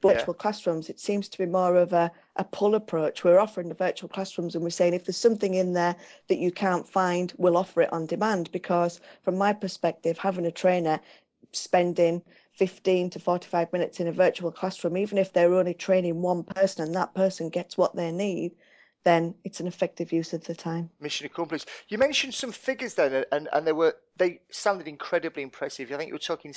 Virtual 0.00 0.34
yeah. 0.34 0.40
classrooms, 0.40 0.88
it 0.88 1.00
seems 1.00 1.28
to 1.28 1.38
be 1.38 1.44
more 1.44 1.74
of 1.74 1.92
a, 1.92 2.10
a 2.36 2.44
pull 2.44 2.76
approach. 2.76 3.24
We're 3.24 3.40
offering 3.40 3.68
the 3.68 3.74
virtual 3.74 4.08
classrooms 4.08 4.54
and 4.54 4.62
we're 4.62 4.70
saying 4.70 4.94
if 4.94 5.04
there's 5.04 5.16
something 5.16 5.54
in 5.54 5.72
there 5.72 5.96
that 6.28 6.38
you 6.38 6.52
can't 6.52 6.88
find, 6.88 7.32
we'll 7.36 7.56
offer 7.56 7.82
it 7.82 7.92
on 7.92 8.06
demand. 8.06 8.52
Because 8.52 9.00
from 9.22 9.36
my 9.36 9.52
perspective, 9.52 10.16
having 10.16 10.46
a 10.46 10.52
trainer 10.52 11.00
spending 11.52 12.22
15 12.52 13.10
to 13.10 13.18
45 13.18 13.72
minutes 13.72 13.98
in 13.98 14.06
a 14.06 14.12
virtual 14.12 14.52
classroom, 14.52 14.96
even 14.96 15.18
if 15.18 15.32
they're 15.32 15.54
only 15.54 15.74
training 15.74 16.22
one 16.22 16.44
person 16.44 16.84
and 16.84 16.94
that 16.94 17.14
person 17.14 17.48
gets 17.48 17.76
what 17.76 17.96
they 17.96 18.12
need, 18.12 18.52
then 19.08 19.34
it's 19.42 19.58
an 19.58 19.66
effective 19.66 20.12
use 20.12 20.34
of 20.34 20.44
the 20.44 20.54
time. 20.54 20.90
Mission 21.00 21.24
accomplished. 21.24 21.70
You 21.88 21.96
mentioned 21.96 22.34
some 22.34 22.52
figures 22.52 22.92
then, 22.92 23.24
and, 23.32 23.48
and 23.54 23.66
they 23.66 23.72
were 23.72 23.96
they 24.18 24.40
sounded 24.50 24.86
incredibly 24.86 25.42
impressive. 25.42 25.90
I 25.90 25.96
think 25.96 26.08
you 26.08 26.14
were 26.14 26.18
talking 26.18 26.54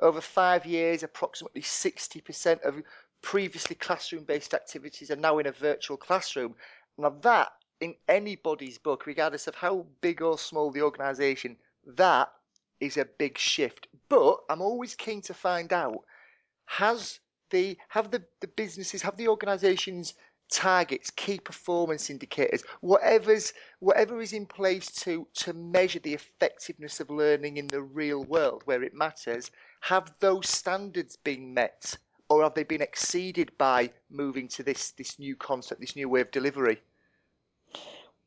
over 0.00 0.20
five 0.20 0.66
years, 0.66 1.04
approximately 1.04 1.62
60% 1.62 2.62
of 2.62 2.82
previously 3.20 3.76
classroom-based 3.76 4.52
activities 4.52 5.12
are 5.12 5.16
now 5.16 5.38
in 5.38 5.46
a 5.46 5.52
virtual 5.52 5.96
classroom. 5.96 6.56
Now 6.98 7.14
that, 7.22 7.52
in 7.80 7.94
anybody's 8.08 8.78
book, 8.78 9.06
regardless 9.06 9.46
of 9.46 9.54
how 9.54 9.86
big 10.00 10.22
or 10.22 10.38
small 10.38 10.72
the 10.72 10.82
organisation, 10.82 11.56
that 11.86 12.32
is 12.80 12.96
a 12.96 13.04
big 13.04 13.38
shift. 13.38 13.86
But 14.08 14.38
I'm 14.50 14.60
always 14.60 14.96
keen 14.96 15.22
to 15.22 15.34
find 15.34 15.72
out: 15.72 16.00
has 16.64 17.20
the 17.50 17.76
have 17.90 18.10
the, 18.10 18.24
the 18.40 18.48
businesses, 18.48 19.02
have 19.02 19.16
the 19.16 19.28
organisations 19.28 20.14
targets, 20.52 21.10
key 21.10 21.40
performance 21.40 22.10
indicators, 22.10 22.62
whatever's 22.80 23.52
whatever 23.80 24.20
is 24.20 24.32
in 24.32 24.46
place 24.46 24.90
to 25.04 25.26
to 25.34 25.52
measure 25.54 26.00
the 26.00 26.14
effectiveness 26.14 27.00
of 27.00 27.10
learning 27.10 27.56
in 27.56 27.70
the 27.70 27.82
real 27.82 28.24
world 28.24 28.62
where 28.66 28.82
it 28.82 28.94
matters, 28.94 29.50
have 29.80 30.14
those 30.20 30.48
standards 30.48 31.16
been 31.16 31.54
met 31.54 31.96
or 32.28 32.42
have 32.42 32.54
they 32.54 32.64
been 32.64 32.82
exceeded 32.82 33.56
by 33.58 33.90
moving 34.10 34.48
to 34.48 34.62
this 34.62 34.92
this 34.92 35.18
new 35.18 35.36
concept, 35.36 35.80
this 35.80 35.96
new 35.96 36.08
way 36.08 36.20
of 36.20 36.30
delivery? 36.30 36.80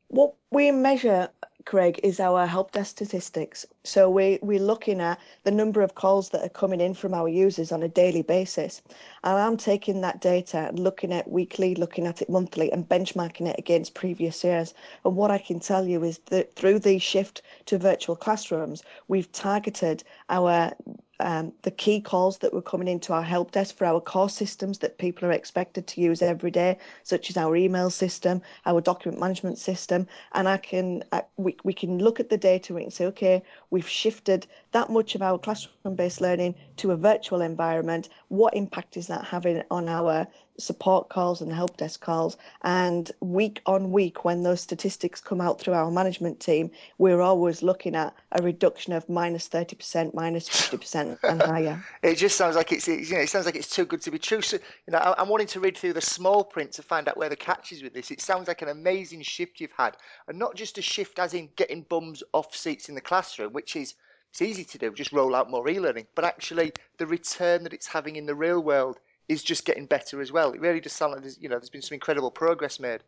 What 0.08 0.34
we 0.50 0.70
measure 0.70 1.30
Craig, 1.66 1.98
is 2.04 2.20
our 2.20 2.46
help 2.46 2.70
desk 2.70 2.92
statistics. 2.92 3.66
So 3.82 4.08
we, 4.08 4.38
we're 4.40 4.60
looking 4.60 5.00
at 5.00 5.18
the 5.42 5.50
number 5.50 5.82
of 5.82 5.96
calls 5.96 6.28
that 6.28 6.44
are 6.44 6.48
coming 6.48 6.80
in 6.80 6.94
from 6.94 7.12
our 7.12 7.28
users 7.28 7.72
on 7.72 7.82
a 7.82 7.88
daily 7.88 8.22
basis. 8.22 8.82
And 9.24 9.36
I'm 9.36 9.56
taking 9.56 10.00
that 10.02 10.20
data 10.20 10.58
and 10.58 10.78
looking 10.78 11.12
at 11.12 11.28
weekly, 11.28 11.74
looking 11.74 12.06
at 12.06 12.22
it 12.22 12.30
monthly, 12.30 12.70
and 12.70 12.88
benchmarking 12.88 13.48
it 13.48 13.56
against 13.58 13.94
previous 13.94 14.44
years. 14.44 14.74
And 15.04 15.16
what 15.16 15.32
I 15.32 15.38
can 15.38 15.58
tell 15.58 15.84
you 15.84 16.04
is 16.04 16.18
that 16.26 16.54
through 16.54 16.78
the 16.78 17.00
shift 17.00 17.42
to 17.66 17.78
virtual 17.78 18.14
classrooms, 18.14 18.84
we've 19.08 19.32
targeted 19.32 20.04
our 20.30 20.72
um, 21.20 21.52
the 21.62 21.70
key 21.70 22.00
calls 22.00 22.38
that 22.38 22.52
were 22.52 22.62
coming 22.62 22.88
into 22.88 23.12
our 23.12 23.22
help 23.22 23.52
desk 23.52 23.76
for 23.76 23.86
our 23.86 24.00
core 24.00 24.28
systems 24.28 24.78
that 24.78 24.98
people 24.98 25.28
are 25.28 25.32
expected 25.32 25.86
to 25.86 26.00
use 26.00 26.22
every 26.22 26.50
day, 26.50 26.78
such 27.02 27.30
as 27.30 27.36
our 27.36 27.56
email 27.56 27.90
system, 27.90 28.42
our 28.66 28.80
document 28.80 29.20
management 29.20 29.58
system, 29.58 30.06
and 30.32 30.48
I 30.48 30.58
can 30.58 31.02
uh, 31.12 31.22
we 31.36 31.56
we 31.64 31.72
can 31.72 31.98
look 31.98 32.20
at 32.20 32.28
the 32.28 32.38
data 32.38 32.76
and 32.76 32.92
say, 32.92 33.06
okay, 33.06 33.42
we've 33.70 33.88
shifted 33.88 34.46
that 34.72 34.90
much 34.90 35.14
of 35.14 35.22
our 35.22 35.38
classroom-based 35.38 36.20
learning 36.20 36.54
to 36.76 36.92
a 36.92 36.96
virtual 36.96 37.40
environment. 37.40 38.08
What 38.28 38.54
impact 38.54 38.96
is 38.96 39.06
that 39.06 39.24
having 39.24 39.62
on 39.70 39.88
our 39.88 40.26
support 40.58 41.08
calls 41.08 41.40
and 41.40 41.52
help 41.52 41.76
desk 41.76 42.00
calls. 42.00 42.36
And 42.62 43.10
week 43.20 43.60
on 43.66 43.92
week, 43.92 44.24
when 44.24 44.42
those 44.42 44.60
statistics 44.60 45.20
come 45.20 45.40
out 45.40 45.60
through 45.60 45.74
our 45.74 45.90
management 45.90 46.40
team, 46.40 46.70
we're 46.98 47.20
always 47.20 47.62
looking 47.62 47.94
at 47.94 48.14
a 48.32 48.42
reduction 48.42 48.92
of 48.92 49.08
minus 49.08 49.48
30%, 49.48 50.14
minus 50.14 50.48
50% 50.48 51.18
and 51.22 51.42
higher. 51.42 51.84
it 52.02 52.16
just 52.16 52.36
sounds 52.36 52.56
like 52.56 52.72
it's, 52.72 52.88
you 52.88 53.14
know, 53.14 53.20
it 53.20 53.28
sounds 53.28 53.46
like 53.46 53.56
it's 53.56 53.70
too 53.70 53.84
good 53.84 54.02
to 54.02 54.10
be 54.10 54.18
true. 54.18 54.42
So, 54.42 54.58
you 54.86 54.92
know, 54.92 55.14
I'm 55.18 55.28
wanting 55.28 55.48
to 55.48 55.60
read 55.60 55.76
through 55.76 55.94
the 55.94 56.00
small 56.00 56.44
print 56.44 56.72
to 56.72 56.82
find 56.82 57.08
out 57.08 57.16
where 57.16 57.28
the 57.28 57.36
catch 57.36 57.72
is 57.72 57.82
with 57.82 57.94
this. 57.94 58.10
It 58.10 58.20
sounds 58.20 58.48
like 58.48 58.62
an 58.62 58.68
amazing 58.68 59.22
shift 59.22 59.60
you've 59.60 59.72
had, 59.72 59.96
and 60.28 60.38
not 60.38 60.54
just 60.54 60.78
a 60.78 60.82
shift 60.82 61.18
as 61.18 61.34
in 61.34 61.48
getting 61.56 61.82
bums 61.82 62.22
off 62.32 62.54
seats 62.54 62.88
in 62.88 62.94
the 62.94 63.00
classroom, 63.00 63.52
which 63.52 63.76
is 63.76 63.94
it's 64.30 64.42
easy 64.42 64.64
to 64.64 64.76
do, 64.76 64.92
just 64.92 65.12
roll 65.12 65.34
out 65.34 65.50
more 65.50 65.66
e-learning, 65.66 66.06
but 66.14 66.24
actually 66.24 66.70
the 66.98 67.06
return 67.06 67.62
that 67.62 67.72
it's 67.72 67.86
having 67.86 68.16
in 68.16 68.26
the 68.26 68.34
real 68.34 68.60
world 68.60 68.98
is 69.28 69.42
just 69.42 69.64
getting 69.64 69.86
better 69.86 70.20
as 70.20 70.32
well. 70.32 70.52
It 70.52 70.60
really 70.60 70.80
does 70.80 70.92
sound 70.92 71.12
like 71.12 71.22
there's, 71.22 71.38
you 71.40 71.48
know, 71.48 71.58
there's 71.58 71.70
been 71.70 71.82
some 71.82 71.94
incredible 71.94 72.30
progress 72.30 72.78
made. 72.78 73.02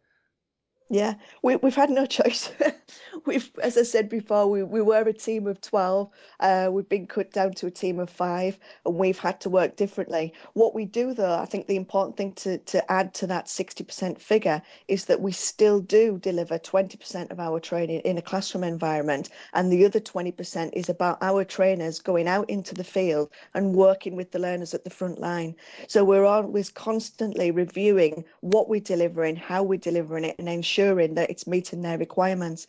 Yeah, 0.90 1.14
we, 1.42 1.56
we've 1.56 1.74
had 1.74 1.90
no 1.90 2.06
choice. 2.06 2.50
we've, 3.26 3.50
as 3.62 3.76
I 3.76 3.82
said 3.82 4.08
before, 4.08 4.46
we, 4.48 4.62
we 4.62 4.82
were 4.82 5.02
a 5.02 5.12
team 5.12 5.46
of 5.46 5.60
12. 5.60 6.10
Uh, 6.40 6.68
we've 6.70 6.88
been 6.88 7.06
cut 7.06 7.32
down 7.32 7.52
to 7.54 7.66
a 7.66 7.70
team 7.70 7.98
of 7.98 8.10
five, 8.10 8.58
and 8.84 8.96
we've 8.96 9.18
had 9.18 9.40
to 9.42 9.50
work 9.50 9.76
differently. 9.76 10.32
What 10.54 10.74
we 10.74 10.84
do, 10.84 11.14
though, 11.14 11.38
I 11.38 11.44
think 11.44 11.66
the 11.66 11.76
important 11.76 12.16
thing 12.16 12.32
to, 12.34 12.58
to 12.58 12.90
add 12.90 13.14
to 13.14 13.26
that 13.28 13.46
60% 13.46 14.18
figure 14.18 14.62
is 14.88 15.06
that 15.06 15.20
we 15.20 15.32
still 15.32 15.80
do 15.80 16.18
deliver 16.18 16.58
20% 16.58 17.30
of 17.30 17.40
our 17.40 17.60
training 17.60 18.00
in 18.00 18.18
a 18.18 18.22
classroom 18.22 18.64
environment, 18.64 19.28
and 19.54 19.72
the 19.72 19.84
other 19.84 20.00
20% 20.00 20.70
is 20.72 20.88
about 20.88 21.18
our 21.22 21.44
trainers 21.44 22.00
going 22.00 22.28
out 22.28 22.48
into 22.50 22.74
the 22.74 22.84
field 22.84 23.30
and 23.54 23.74
working 23.74 24.16
with 24.16 24.30
the 24.30 24.38
learners 24.38 24.74
at 24.74 24.84
the 24.84 24.90
front 24.90 25.20
line. 25.20 25.54
So 25.86 26.04
we're 26.04 26.24
always 26.24 26.70
constantly 26.70 27.50
reviewing 27.50 28.24
what 28.40 28.68
we're 28.68 28.80
delivering, 28.80 29.36
how 29.36 29.62
we're 29.62 29.78
delivering 29.78 30.24
it, 30.24 30.36
and 30.38 30.48
ensuring 30.48 30.88
ensuring 30.88 31.14
that 31.14 31.30
it's 31.30 31.46
meeting 31.46 31.82
their 31.82 31.98
requirements. 31.98 32.66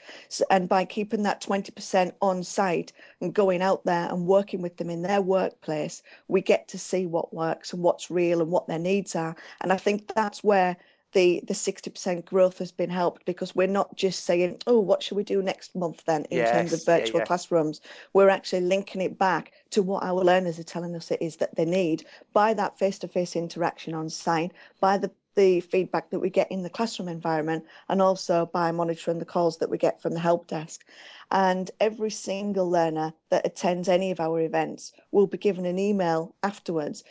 And 0.49 0.69
by 0.69 0.85
keeping 0.85 1.23
that 1.23 1.41
20% 1.41 2.13
on 2.21 2.43
site 2.43 2.93
and 3.21 3.33
going 3.33 3.61
out 3.61 3.83
there 3.85 4.07
and 4.09 4.25
working 4.25 4.61
with 4.61 4.77
them 4.77 4.89
in 4.89 5.01
their 5.01 5.21
workplace, 5.21 6.01
we 6.27 6.41
get 6.41 6.67
to 6.69 6.79
see 6.79 7.05
what 7.05 7.33
works 7.33 7.73
and 7.73 7.81
what's 7.81 8.11
real 8.11 8.41
and 8.41 8.51
what 8.51 8.67
their 8.67 8.79
needs 8.79 9.15
are. 9.15 9.35
And 9.61 9.71
I 9.71 9.77
think 9.77 10.13
that's 10.13 10.43
where 10.43 10.77
the 11.13 11.41
the 11.47 11.53
60% 11.53 12.25
growth 12.25 12.59
has 12.59 12.71
been 12.71 12.89
helped 12.89 13.25
because 13.25 13.55
we're 13.55 13.67
not 13.67 13.95
just 13.95 14.25
saying 14.25 14.57
oh 14.67 14.79
what 14.79 15.01
should 15.01 15.17
we 15.17 15.23
do 15.23 15.41
next 15.41 15.75
month 15.75 16.03
then 16.05 16.25
in 16.25 16.37
yes, 16.37 16.51
terms 16.51 16.73
of 16.73 16.85
virtual 16.85 17.17
yeah, 17.17 17.21
yeah. 17.23 17.25
classrooms 17.25 17.81
we're 18.13 18.29
actually 18.29 18.61
linking 18.61 19.01
it 19.01 19.17
back 19.17 19.51
to 19.71 19.81
what 19.81 20.03
our 20.03 20.23
learners 20.23 20.59
are 20.59 20.63
telling 20.63 20.95
us 20.95 21.11
it 21.11 21.21
is 21.21 21.37
that 21.37 21.55
they 21.55 21.65
need 21.65 22.05
by 22.33 22.53
that 22.53 22.77
face-to-face 22.77 23.35
interaction 23.35 23.93
on 23.93 24.09
site 24.09 24.51
by 24.79 24.97
the 24.97 25.09
the 25.39 25.61
feedback 25.61 26.09
that 26.09 26.19
we 26.19 26.29
get 26.29 26.51
in 26.51 26.63
the 26.63 26.69
classroom 26.69 27.07
environment 27.07 27.63
and 27.87 28.01
also 28.01 28.45
by 28.47 28.73
monitoring 28.73 29.19
the 29.19 29.25
calls 29.25 29.57
that 29.57 29.69
we 29.69 29.77
get 29.77 30.01
from 30.01 30.13
the 30.13 30.19
help 30.19 30.47
desk. 30.47 30.83
And 31.31 31.71
every 31.79 32.11
single 32.11 32.69
learner 32.69 33.13
that 33.29 33.45
attends 33.45 33.87
any 33.87 34.11
of 34.11 34.19
our 34.19 34.41
events 34.41 34.91
will 35.11 35.27
be 35.27 35.37
given 35.37 35.65
an 35.65 35.79
email 35.79 36.35
afterwards 36.43 37.05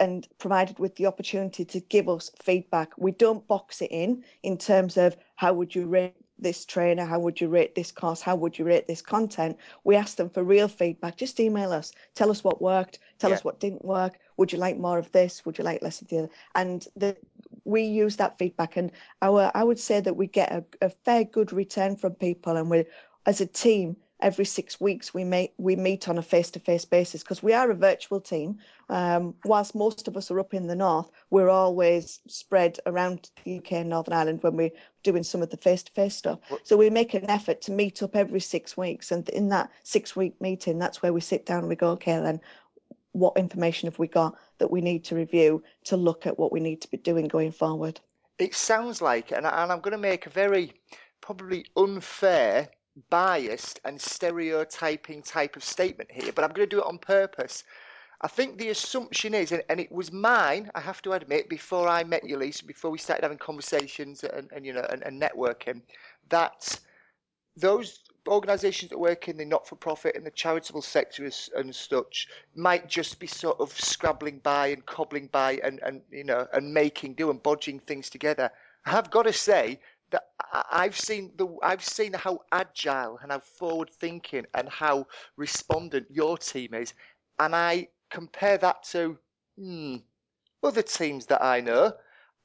and 0.00 0.26
provided 0.38 0.78
with 0.78 0.96
the 0.96 1.04
opportunity 1.04 1.66
to 1.66 1.80
give 1.80 2.08
us 2.08 2.30
feedback. 2.42 2.92
We 2.96 3.10
don't 3.12 3.46
box 3.46 3.82
it 3.82 3.90
in 3.90 4.24
in 4.42 4.56
terms 4.56 4.96
of 4.96 5.18
how 5.36 5.52
would 5.52 5.74
you 5.74 5.86
rate 5.86 6.14
this 6.38 6.64
trainer? 6.64 7.04
How 7.04 7.18
would 7.18 7.40
you 7.40 7.48
rate 7.48 7.74
this 7.74 7.92
course? 7.92 8.20
How 8.20 8.36
would 8.36 8.58
you 8.58 8.64
rate 8.64 8.86
this 8.86 9.02
content? 9.02 9.56
We 9.84 9.96
ask 9.96 10.16
them 10.16 10.30
for 10.30 10.42
real 10.42 10.68
feedback. 10.68 11.16
Just 11.16 11.40
email 11.40 11.72
us. 11.72 11.92
Tell 12.14 12.30
us 12.30 12.44
what 12.44 12.62
worked. 12.62 13.00
Tell 13.18 13.30
yeah. 13.30 13.36
us 13.36 13.44
what 13.44 13.60
didn't 13.60 13.84
work. 13.84 14.18
Would 14.36 14.52
you 14.52 14.58
like 14.58 14.78
more 14.78 14.98
of 14.98 15.10
this? 15.12 15.44
Would 15.44 15.58
you 15.58 15.64
like 15.64 15.82
less 15.82 16.00
of 16.00 16.08
the 16.08 16.18
other? 16.18 16.30
And 16.54 16.86
the, 16.96 17.16
we 17.64 17.82
use 17.82 18.16
that 18.16 18.38
feedback, 18.38 18.76
and 18.76 18.92
our 19.22 19.50
I 19.54 19.64
would 19.64 19.78
say 19.78 20.00
that 20.00 20.16
we 20.16 20.26
get 20.26 20.52
a, 20.52 20.64
a 20.80 20.90
fair 20.90 21.24
good 21.24 21.52
return 21.52 21.96
from 21.96 22.14
people, 22.14 22.56
and 22.56 22.70
we 22.70 22.84
as 23.26 23.40
a 23.40 23.46
team 23.46 23.96
every 24.20 24.44
six 24.44 24.80
weeks 24.80 25.14
we 25.14 25.22
meet 25.22 25.52
we 25.58 25.76
meet 25.76 26.08
on 26.08 26.18
a 26.18 26.22
face-to-face 26.22 26.84
basis 26.86 27.22
because 27.22 27.42
we 27.42 27.52
are 27.52 27.70
a 27.70 27.74
virtual 27.74 28.20
team. 28.20 28.58
Um, 28.88 29.34
whilst 29.44 29.74
most 29.74 30.08
of 30.08 30.16
us 30.16 30.30
are 30.30 30.40
up 30.40 30.54
in 30.54 30.66
the 30.66 30.74
north 30.74 31.10
we're 31.30 31.50
always 31.50 32.20
spread 32.26 32.78
around 32.86 33.30
the 33.44 33.58
uk 33.58 33.70
and 33.70 33.90
northern 33.90 34.14
ireland 34.14 34.42
when 34.42 34.56
we're 34.56 34.70
doing 35.02 35.22
some 35.22 35.42
of 35.42 35.50
the 35.50 35.56
face-to-face 35.58 36.16
stuff. 36.16 36.38
So 36.64 36.76
we 36.76 36.90
make 36.90 37.14
an 37.14 37.28
effort 37.30 37.60
to 37.62 37.72
meet 37.72 38.02
up 38.02 38.16
every 38.16 38.40
six 38.40 38.76
weeks 38.76 39.12
and 39.12 39.28
in 39.28 39.50
that 39.50 39.70
six 39.84 40.16
week 40.16 40.40
meeting 40.40 40.78
that's 40.78 41.02
where 41.02 41.12
we 41.12 41.20
sit 41.20 41.46
down 41.46 41.60
and 41.60 41.68
we 41.68 41.76
go 41.76 41.90
okay 41.90 42.18
then 42.20 42.40
what 43.12 43.36
information 43.36 43.88
have 43.88 43.98
we 43.98 44.06
got 44.06 44.34
that 44.58 44.70
we 44.70 44.80
need 44.80 45.04
to 45.04 45.14
review 45.14 45.62
to 45.84 45.96
look 45.96 46.26
at 46.26 46.38
what 46.38 46.52
we 46.52 46.60
need 46.60 46.80
to 46.80 46.90
be 46.90 46.96
doing 46.96 47.26
going 47.26 47.52
forward 47.52 48.00
it 48.38 48.54
sounds 48.54 49.00
like 49.00 49.32
and, 49.32 49.46
i'm 49.46 49.80
going 49.80 49.92
to 49.92 49.98
make 49.98 50.26
a 50.26 50.30
very 50.30 50.72
probably 51.20 51.64
unfair 51.76 52.68
biased 53.10 53.80
and 53.84 54.00
stereotyping 54.00 55.22
type 55.22 55.56
of 55.56 55.64
statement 55.64 56.10
here, 56.10 56.32
but 56.32 56.44
I'm 56.44 56.52
going 56.52 56.68
to 56.68 56.76
do 56.76 56.80
it 56.80 56.86
on 56.86 56.98
purpose. 56.98 57.64
I 58.20 58.28
think 58.28 58.58
the 58.58 58.70
assumption 58.70 59.34
is, 59.34 59.52
and, 59.52 59.62
and, 59.68 59.78
it 59.78 59.92
was 59.92 60.10
mine, 60.10 60.70
I 60.74 60.80
have 60.80 61.00
to 61.02 61.12
admit, 61.12 61.48
before 61.48 61.88
I 61.88 62.02
met 62.02 62.28
you, 62.28 62.36
Lisa, 62.36 62.64
before 62.64 62.90
we 62.90 62.98
started 62.98 63.22
having 63.22 63.38
conversations 63.38 64.24
and, 64.24 64.50
and 64.52 64.66
you 64.66 64.72
know 64.72 64.86
and, 64.90 65.02
and, 65.04 65.22
networking, 65.22 65.82
that 66.28 66.80
those 67.56 68.00
organisations 68.28 68.90
that 68.90 68.98
work 68.98 69.28
in 69.28 69.36
the 69.36 69.44
not-for-profit 69.44 70.16
and 70.16 70.24
the 70.24 70.30
charitable 70.30 70.82
sector 70.82 71.28
and 71.56 71.74
such 71.74 72.28
might 72.54 72.88
just 72.88 73.18
be 73.18 73.26
sort 73.26 73.58
of 73.60 73.72
scrabbling 73.78 74.38
by 74.38 74.68
and 74.68 74.84
cobbling 74.86 75.28
by 75.28 75.60
and, 75.62 75.80
and 75.80 76.02
you 76.10 76.24
know 76.24 76.46
and 76.52 76.72
making 76.72 77.14
do 77.14 77.30
and 77.30 77.42
bodging 77.42 77.80
things 77.80 78.10
together. 78.10 78.50
I 78.86 78.90
have 78.90 79.10
got 79.10 79.22
to 79.22 79.32
say 79.32 79.80
that 80.10 80.28
I've 80.52 80.98
seen 80.98 81.32
the 81.36 81.48
I've 81.62 81.84
seen 81.84 82.12
how 82.12 82.42
agile 82.52 83.18
and 83.22 83.32
how 83.32 83.40
forward 83.40 83.90
thinking 83.90 84.46
and 84.54 84.68
how 84.68 85.06
respondent 85.36 86.06
your 86.10 86.38
team 86.38 86.74
is, 86.74 86.94
and 87.38 87.54
I 87.54 87.88
compare 88.10 88.58
that 88.58 88.84
to 88.84 89.18
hmm, 89.58 89.96
other 90.62 90.82
teams 90.82 91.26
that 91.26 91.42
I 91.44 91.60
know, 91.60 91.92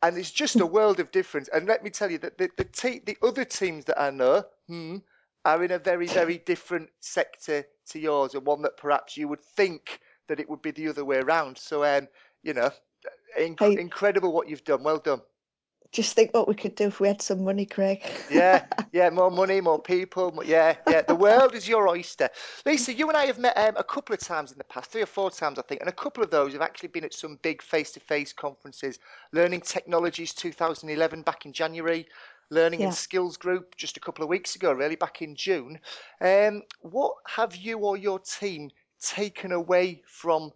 and 0.01 0.17
it's 0.17 0.31
just 0.31 0.59
a 0.59 0.65
world 0.65 0.99
of 0.99 1.11
difference. 1.11 1.47
And 1.47 1.67
let 1.67 1.83
me 1.83 1.89
tell 1.89 2.11
you 2.11 2.17
that 2.19 2.37
the 2.37 2.49
the, 2.57 2.65
te- 2.65 3.01
the 3.05 3.17
other 3.23 3.45
teams 3.45 3.85
that 3.85 3.99
I 3.99 4.09
know 4.09 4.43
hmm, 4.67 4.97
are 5.45 5.63
in 5.63 5.71
a 5.71 5.79
very 5.79 6.07
very 6.07 6.37
different 6.39 6.89
sector 6.99 7.65
to 7.89 7.99
yours, 7.99 8.33
and 8.33 8.45
one 8.45 8.61
that 8.61 8.77
perhaps 8.77 9.17
you 9.17 9.27
would 9.27 9.41
think 9.41 9.99
that 10.27 10.39
it 10.39 10.49
would 10.49 10.61
be 10.61 10.71
the 10.71 10.87
other 10.87 11.03
way 11.03 11.17
around. 11.17 11.57
So, 11.57 11.83
um, 11.83 12.07
you 12.43 12.53
know, 12.53 12.71
inc- 13.37 13.59
Hey. 13.59 13.77
incredible 13.79 14.31
what 14.31 14.47
you've 14.47 14.63
done. 14.63 14.83
Well 14.83 14.99
done. 14.99 15.21
Just 15.91 16.15
think 16.15 16.33
what 16.33 16.47
we 16.47 16.55
could 16.55 16.73
do 16.73 16.85
if 16.87 16.99
we 16.99 17.07
had 17.07 17.21
some 17.21 17.43
money, 17.43 17.67
Craig. 17.67 18.01
Yeah, 18.31 18.65
yeah, 18.93 19.11
more 19.11 19.29
money, 19.29 19.61
more 19.61 19.79
people. 19.79 20.31
more- 20.31 20.43
Yeah, 20.43 20.75
yeah. 20.87 21.01
The 21.03 21.13
world 21.13 21.53
is 21.53 21.67
your 21.67 21.87
oyster. 21.87 22.29
Lisa, 22.65 22.91
you 22.93 23.07
and 23.09 23.15
I 23.17 23.25
have 23.27 23.37
met 23.37 23.55
um, 23.55 23.75
a 23.77 23.83
couple 23.83 24.15
of 24.15 24.19
times 24.19 24.51
in 24.51 24.57
the 24.57 24.63
past, 24.63 24.89
three 24.89 25.03
or 25.03 25.05
four 25.05 25.29
times, 25.29 25.59
I 25.59 25.61
think, 25.61 25.81
and 25.81 25.89
a 25.89 25.93
couple 25.93 26.23
of 26.23 26.31
those 26.31 26.53
have 26.53 26.63
actually 26.63 26.89
been 26.89 27.03
at 27.03 27.13
some 27.13 27.37
big 27.43 27.61
face-to-face 27.61 28.33
conferences. 28.33 28.97
Learning 29.33 29.61
Technologies 29.61 30.33
2011 30.33 31.21
back 31.21 31.45
in 31.45 31.53
January, 31.53 32.07
Learning 32.49 32.81
Yeah. 32.81 32.87
and 32.87 32.95
Skills 32.95 33.37
Group 33.37 33.75
just 33.75 33.97
a 33.97 33.99
couple 33.99 34.23
of 34.23 34.29
weeks 34.29 34.55
ago, 34.55 34.71
really 34.71 34.95
back 34.95 35.21
in 35.21 35.35
June. 35.35 35.79
Um, 36.21 36.63
what 36.81 37.15
have 37.27 37.55
you 37.55 37.79
or 37.79 37.97
your 37.97 38.19
team 38.19 38.71
taken 39.01 39.51
away 39.51 40.03
from 40.05 40.51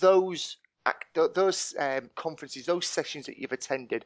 those 0.00 0.56
act- 0.86 1.14
those 1.34 1.74
um, 1.78 2.10
conferences, 2.14 2.66
those 2.66 2.86
sessions 2.86 3.26
that 3.26 3.38
you've 3.38 3.52
attended? 3.52 4.04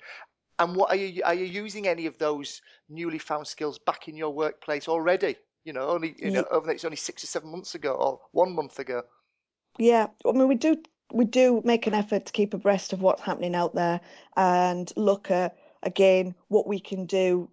And 0.58 0.76
what 0.76 0.90
are 0.90 0.96
you 0.96 1.22
are 1.24 1.34
you 1.34 1.46
using 1.46 1.88
any 1.88 2.06
of 2.06 2.16
those 2.18 2.62
newly 2.88 3.18
found 3.18 3.46
skills 3.46 3.78
back 3.78 4.06
in 4.08 4.16
your 4.16 4.30
workplace 4.30 4.86
already? 4.86 5.36
You 5.64 5.72
know, 5.72 5.88
only 5.88 6.14
you 6.18 6.30
know, 6.30 6.40
Ye- 6.40 6.46
over 6.56 6.70
it's 6.70 6.84
only 6.84 6.96
six 6.96 7.24
or 7.24 7.26
seven 7.26 7.50
months 7.50 7.74
ago 7.74 7.92
or 7.94 8.20
one 8.32 8.54
month 8.54 8.78
ago. 8.78 9.02
Yeah, 9.78 10.08
I 10.24 10.32
mean, 10.32 10.46
we 10.46 10.54
do 10.54 10.80
we 11.12 11.24
do 11.24 11.60
make 11.64 11.86
an 11.86 11.94
effort 11.94 12.26
to 12.26 12.32
keep 12.32 12.54
abreast 12.54 12.92
of 12.92 13.00
what's 13.02 13.22
happening 13.22 13.54
out 13.54 13.74
there 13.74 14.00
and 14.36 14.92
look 14.96 15.30
at 15.30 15.56
again 15.84 16.34
what 16.48 16.66
we 16.66 16.80
can 16.80 17.06
do 17.06 17.48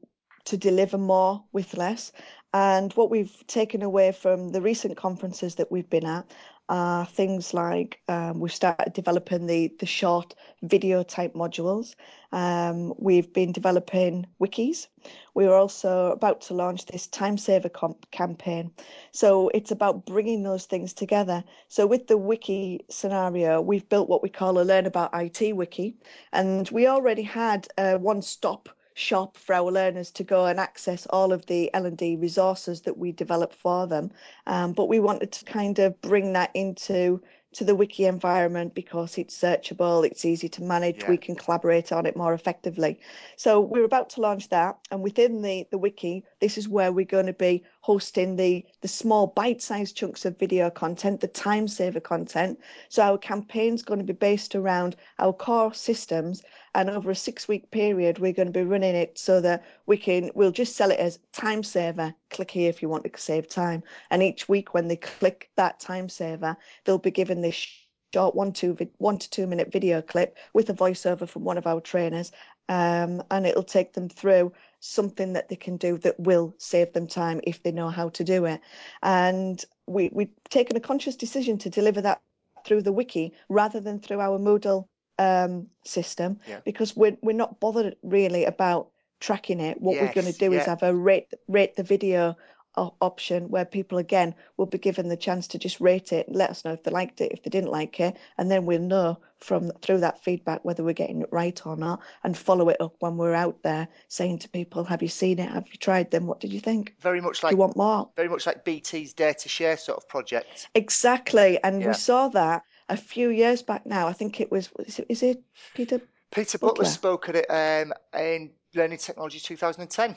to 0.45 0.57
deliver 0.57 0.97
more 0.97 1.43
with 1.51 1.75
less. 1.75 2.11
And 2.53 2.91
what 2.93 3.09
we've 3.09 3.45
taken 3.47 3.81
away 3.81 4.11
from 4.11 4.49
the 4.49 4.61
recent 4.61 4.97
conferences 4.97 5.55
that 5.55 5.71
we've 5.71 5.89
been 5.89 6.05
at 6.05 6.25
are 6.71 7.05
things 7.05 7.53
like 7.53 7.99
um, 8.07 8.39
we've 8.39 8.53
started 8.53 8.93
developing 8.93 9.45
the 9.45 9.73
the 9.79 9.85
short 9.85 10.33
video 10.63 11.03
type 11.03 11.33
modules. 11.33 11.95
Um, 12.31 12.93
we've 12.97 13.33
been 13.33 13.51
developing 13.51 14.25
wikis. 14.39 14.87
We 15.33 15.47
are 15.47 15.53
also 15.53 16.11
about 16.11 16.41
to 16.43 16.53
launch 16.53 16.85
this 16.85 17.07
time 17.07 17.37
saver 17.37 17.69
campaign. 18.11 18.71
So 19.11 19.49
it's 19.49 19.71
about 19.71 20.05
bringing 20.05 20.43
those 20.43 20.65
things 20.65 20.93
together. 20.93 21.43
So 21.67 21.85
with 21.85 22.07
the 22.07 22.17
wiki 22.17 22.85
scenario, 22.89 23.59
we've 23.59 23.89
built 23.89 24.07
what 24.07 24.23
we 24.23 24.29
call 24.29 24.57
a 24.57 24.63
Learn 24.63 24.85
About 24.85 25.11
IT 25.13 25.53
wiki, 25.53 25.97
and 26.31 26.69
we 26.69 26.87
already 26.87 27.23
had 27.23 27.67
a 27.77 27.97
one-stop 27.97 28.69
shop 28.93 29.37
for 29.37 29.53
our 29.55 29.71
learners 29.71 30.11
to 30.11 30.23
go 30.23 30.45
and 30.45 30.59
access 30.59 31.05
all 31.09 31.33
of 31.33 31.45
the 31.45 31.73
L&D 31.73 32.15
resources 32.17 32.81
that 32.81 32.97
we 32.97 33.11
develop 33.11 33.53
for 33.53 33.87
them. 33.87 34.11
Um, 34.47 34.73
but 34.73 34.87
we 34.89 34.99
wanted 34.99 35.31
to 35.33 35.45
kind 35.45 35.79
of 35.79 35.99
bring 36.01 36.33
that 36.33 36.51
into 36.53 37.21
to 37.53 37.65
the 37.65 37.75
wiki 37.75 38.05
environment 38.05 38.73
because 38.73 39.17
it's 39.17 39.37
searchable, 39.37 40.05
it's 40.05 40.23
easy 40.23 40.47
to 40.47 40.63
manage, 40.63 41.01
Yeah. 41.03 41.09
we 41.09 41.17
can 41.17 41.35
collaborate 41.35 41.91
on 41.91 42.05
it 42.05 42.15
more 42.15 42.33
effectively. 42.33 43.01
So 43.35 43.59
we're 43.59 43.83
about 43.83 44.11
to 44.11 44.21
launch 44.21 44.47
that, 44.49 44.77
and 44.89 45.01
within 45.03 45.41
the 45.41 45.67
the 45.69 45.77
wiki, 45.77 46.23
this 46.39 46.57
is 46.57 46.69
where 46.69 46.93
we're 46.93 47.03
going 47.03 47.25
to 47.25 47.33
be 47.33 47.63
hosting 47.81 48.37
the 48.37 48.65
the 48.79 48.87
small 48.87 49.27
bite-sized 49.27 49.97
chunks 49.97 50.23
of 50.23 50.39
video 50.39 50.69
content, 50.69 51.19
the 51.19 51.27
time 51.27 51.67
saver 51.67 51.99
content. 51.99 52.57
So 52.87 53.03
our 53.03 53.17
campaign's 53.17 53.81
going 53.83 53.99
to 53.99 54.05
be 54.05 54.13
based 54.13 54.55
around 54.55 54.95
our 55.19 55.33
core 55.33 55.73
systems, 55.73 56.43
and 56.73 56.89
over 56.89 57.11
a 57.11 57.15
six-week 57.15 57.71
period, 57.71 58.19
we're 58.19 58.33
going 58.33 58.47
to 58.47 58.59
be 58.59 58.63
running 58.63 58.95
it 58.95 59.17
so 59.17 59.41
that 59.41 59.65
we 59.85 59.97
can 59.97 60.31
we'll 60.35 60.51
just 60.51 60.75
sell 60.75 60.91
it 60.91 60.99
as 60.99 61.19
time 61.33 61.63
saver. 61.63 62.13
Click 62.29 62.51
here 62.51 62.69
if 62.69 62.81
you 62.81 62.89
want 62.89 63.03
to 63.03 63.21
save 63.21 63.47
time, 63.49 63.83
and 64.09 64.23
each 64.23 64.47
week 64.47 64.73
when 64.73 64.87
they 64.87 64.95
click 64.95 65.49
that 65.57 65.79
time 65.79 66.09
saver, 66.09 66.57
they'll 66.85 66.97
be 66.97 67.11
given 67.11 67.41
this 67.41 67.67
short 68.13 68.35
one 68.35 68.53
vid- 68.53 68.91
one 68.97 69.17
to 69.17 69.29
two 69.29 69.47
minute 69.47 69.71
video 69.71 70.01
clip 70.01 70.37
with 70.53 70.69
a 70.69 70.73
voiceover 70.73 71.27
from 71.27 71.43
one 71.43 71.57
of 71.57 71.67
our 71.67 71.81
trainers. 71.81 72.31
Um, 72.69 73.21
and 73.29 73.45
it'll 73.45 73.63
take 73.63 73.93
them 73.93 74.07
through 74.07 74.53
something 74.79 75.33
that 75.33 75.49
they 75.49 75.57
can 75.57 75.75
do 75.75 75.97
that 75.99 76.19
will 76.19 76.55
save 76.57 76.93
them 76.93 77.07
time 77.07 77.41
if 77.43 77.61
they 77.63 77.71
know 77.71 77.89
how 77.89 78.09
to 78.09 78.23
do 78.23 78.45
it. 78.45 78.61
And 79.03 79.63
we 79.87 80.09
we've 80.13 80.31
taken 80.49 80.77
a 80.77 80.81
conscious 80.81 81.15
decision 81.17 81.57
to 81.59 81.69
deliver 81.69 82.01
that 82.01 82.21
through 82.65 82.83
the 82.83 82.91
wiki 82.91 83.33
rather 83.49 83.79
than 83.79 83.99
through 83.99 84.21
our 84.21 84.39
Moodle 84.39 84.87
um, 85.21 85.67
system 85.83 86.39
Yeah. 86.47 86.59
because 86.65 86.95
we're 86.95 87.17
we're 87.21 87.41
not 87.43 87.59
bothered 87.59 87.95
really 88.03 88.45
about 88.45 88.89
tracking 89.19 89.59
it 89.59 89.79
what 89.79 89.93
we're 90.01 90.13
going 90.13 90.25
to 90.33 90.37
Yes, 90.37 90.37
do 90.45 90.53
is 90.53 90.65
have 90.65 90.81
a 90.83 90.93
rate 90.95 91.27
rate 91.47 91.75
the 91.75 91.83
video 91.83 92.35
option 92.75 93.49
where 93.49 93.65
people 93.65 93.97
again 93.97 94.33
will 94.55 94.65
be 94.65 94.77
given 94.77 95.09
the 95.09 95.17
chance 95.17 95.47
to 95.47 95.57
just 95.59 95.81
rate 95.81 96.13
it 96.13 96.27
and 96.27 96.35
let 96.37 96.49
us 96.49 96.63
know 96.63 96.71
if 96.71 96.81
they 96.83 96.89
liked 96.91 97.19
it 97.19 97.31
if 97.33 97.43
they 97.43 97.49
didn't 97.49 97.69
like 97.69 97.99
it 97.99 98.15
and 98.37 98.49
then 98.49 98.65
we'll 98.65 98.79
know 98.79 99.17
from 99.39 99.71
through 99.81 99.99
that 99.99 100.23
feedback 100.23 100.63
whether 100.63 100.81
we're 100.83 100.93
getting 100.93 101.21
it 101.21 101.29
right 101.31 101.65
or 101.67 101.75
not 101.75 101.99
and 102.23 102.37
follow 102.37 102.69
it 102.69 102.79
up 102.79 102.95
when 102.99 103.17
we're 103.17 103.33
out 103.33 103.61
there 103.61 103.89
saying 104.07 104.39
to 104.39 104.47
people 104.49 104.85
have 104.85 105.01
you 105.01 105.09
seen 105.09 105.37
it 105.37 105.49
have 105.51 105.67
you 105.67 105.77
tried 105.77 106.09
them 106.11 106.25
what 106.25 106.39
did 106.39 106.53
you 106.53 106.61
think 106.61 106.95
Very 107.01 107.19
much 107.19 107.41
do 107.41 107.47
like 107.47 107.51
you 107.51 107.57
want 107.57 107.75
more 107.75 108.09
very 108.15 108.29
much 108.29 108.45
like 108.47 108.63
BT's 108.63 109.11
Dare 109.13 109.33
to 109.33 109.49
Share 109.49 109.75
sort 109.77 109.97
of 109.97 110.07
project. 110.07 110.67
exactly 110.73 111.61
and 111.61 111.81
Yeah. 111.81 111.87
we 111.89 111.93
saw 111.93 112.29
that 112.29 112.63
a 112.91 112.97
few 112.97 113.29
years 113.29 113.61
back 113.61 113.85
now 113.85 114.07
i 114.07 114.13
think 114.13 114.39
it 114.39 114.51
was 114.51 114.69
is 114.85 114.99
it, 114.99 115.05
is 115.09 115.23
it 115.23 115.41
peter 115.73 116.01
Peter 116.31 116.57
Butler 116.57 116.83
Butler. 116.83 116.85
spoke 116.85 117.29
at 117.29 117.35
it 117.35 117.45
um, 117.49 117.93
in 118.17 118.51
Learning 118.73 118.97
Technology 118.97 119.39
2010. 119.39 120.15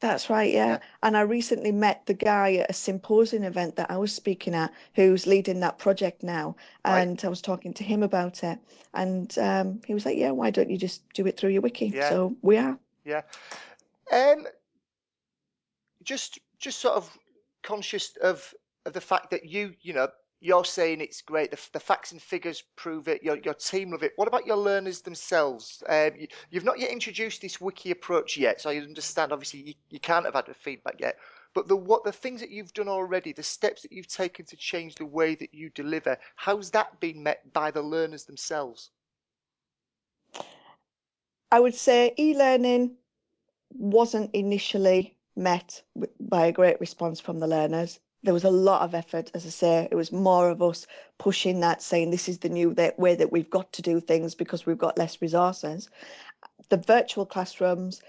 That's 0.00 0.30
right, 0.30 0.52
yeah. 0.52 0.66
Yeah. 0.66 0.78
And 1.02 1.16
I 1.16 1.22
recently 1.22 1.72
met 1.72 2.06
the 2.06 2.14
guy 2.14 2.54
at 2.54 2.70
a 2.70 2.72
symposium 2.72 3.42
event 3.42 3.76
that 3.76 3.90
I 3.90 3.98
was 3.98 4.14
speaking 4.14 4.54
at 4.54 4.72
who's 4.94 5.26
leading 5.26 5.60
that 5.60 5.78
project 5.78 6.22
now. 6.22 6.56
Right. 6.84 7.00
And 7.00 7.22
I 7.24 7.28
was 7.28 7.42
talking 7.42 7.74
to 7.74 7.84
him 7.84 8.02
about 8.02 8.44
it. 8.44 8.58
And 8.94 9.36
um, 9.38 9.80
he 9.86 9.94
was 9.94 10.06
like, 10.06 10.16
Yeah, 10.16 10.30
why 10.30 10.50
don't 10.50 10.70
you 10.70 10.78
just 10.78 11.02
do 11.14 11.26
it 11.26 11.36
through 11.36 11.50
your 11.50 11.62
wiki? 11.62 11.86
Yeah. 11.88 12.08
So 12.08 12.36
we 12.42 12.56
are. 12.56 12.78
Yeah. 13.04 13.22
Um, 14.12 14.46
just 16.04 16.38
just 16.58 16.78
sort 16.78 16.94
of 16.94 17.18
conscious 17.62 18.16
of 18.22 18.54
of 18.86 18.92
the 18.92 19.00
fact 19.00 19.30
that 19.32 19.44
you 19.44 19.74
you 19.82 19.92
know 19.92 20.08
you're 20.40 20.64
saying 20.64 21.00
it's 21.00 21.22
great. 21.22 21.50
The, 21.50 21.60
the 21.72 21.80
facts 21.80 22.12
and 22.12 22.22
figures 22.22 22.62
prove 22.76 23.08
it. 23.08 23.22
Your 23.22 23.36
your 23.38 23.54
team 23.54 23.90
love 23.90 24.02
it. 24.02 24.12
What 24.16 24.28
about 24.28 24.46
your 24.46 24.56
learners 24.56 25.00
themselves? 25.00 25.82
Um, 25.88 26.12
you, 26.16 26.28
you've 26.50 26.64
not 26.64 26.78
yet 26.78 26.90
introduced 26.90 27.42
this 27.42 27.60
wiki 27.60 27.90
approach 27.90 28.36
yet, 28.36 28.60
so 28.60 28.70
I 28.70 28.76
understand. 28.76 29.32
Obviously, 29.32 29.60
you, 29.60 29.74
you 29.90 30.00
can't 30.00 30.24
have 30.24 30.34
had 30.34 30.46
the 30.46 30.54
feedback 30.54 31.00
yet. 31.00 31.16
But 31.54 31.66
the 31.66 31.76
what 31.76 32.04
the 32.04 32.12
things 32.12 32.40
that 32.40 32.50
you've 32.50 32.72
done 32.72 32.88
already, 32.88 33.32
the 33.32 33.42
steps 33.42 33.82
that 33.82 33.92
you've 33.92 34.06
taken 34.06 34.44
to 34.46 34.56
change 34.56 34.94
the 34.94 35.06
way 35.06 35.34
that 35.34 35.54
you 35.54 35.70
deliver, 35.70 36.18
how's 36.36 36.70
that 36.70 37.00
been 37.00 37.22
met 37.22 37.52
by 37.52 37.70
the 37.70 37.82
learners 37.82 38.24
themselves? 38.24 38.90
I 41.50 41.58
would 41.58 41.74
say 41.74 42.14
e 42.16 42.36
learning 42.36 42.96
wasn't 43.70 44.34
initially 44.34 45.16
met 45.34 45.82
by 46.20 46.46
a 46.46 46.52
great 46.52 46.80
response 46.80 47.20
from 47.20 47.38
the 47.40 47.46
learners. 47.46 47.98
There 48.22 48.34
was 48.34 48.44
a 48.44 48.50
lot 48.50 48.82
of 48.82 48.94
effort, 48.94 49.30
as 49.34 49.46
I 49.46 49.50
say, 49.50 49.88
it 49.90 49.94
was 49.94 50.10
more 50.10 50.50
of 50.50 50.60
us 50.62 50.86
pushing 51.18 51.60
that, 51.60 51.82
saying 51.82 52.10
this 52.10 52.28
is 52.28 52.38
the 52.38 52.48
new 52.48 52.74
way 52.96 53.14
that 53.14 53.32
we've 53.32 53.50
got 53.50 53.72
to 53.74 53.82
do 53.82 54.00
things 54.00 54.34
because 54.34 54.66
we've 54.66 54.78
got 54.78 54.98
less 54.98 55.22
resources. 55.22 55.88
The 56.68 56.78
virtual 56.78 57.26
classrooms, 57.26 58.02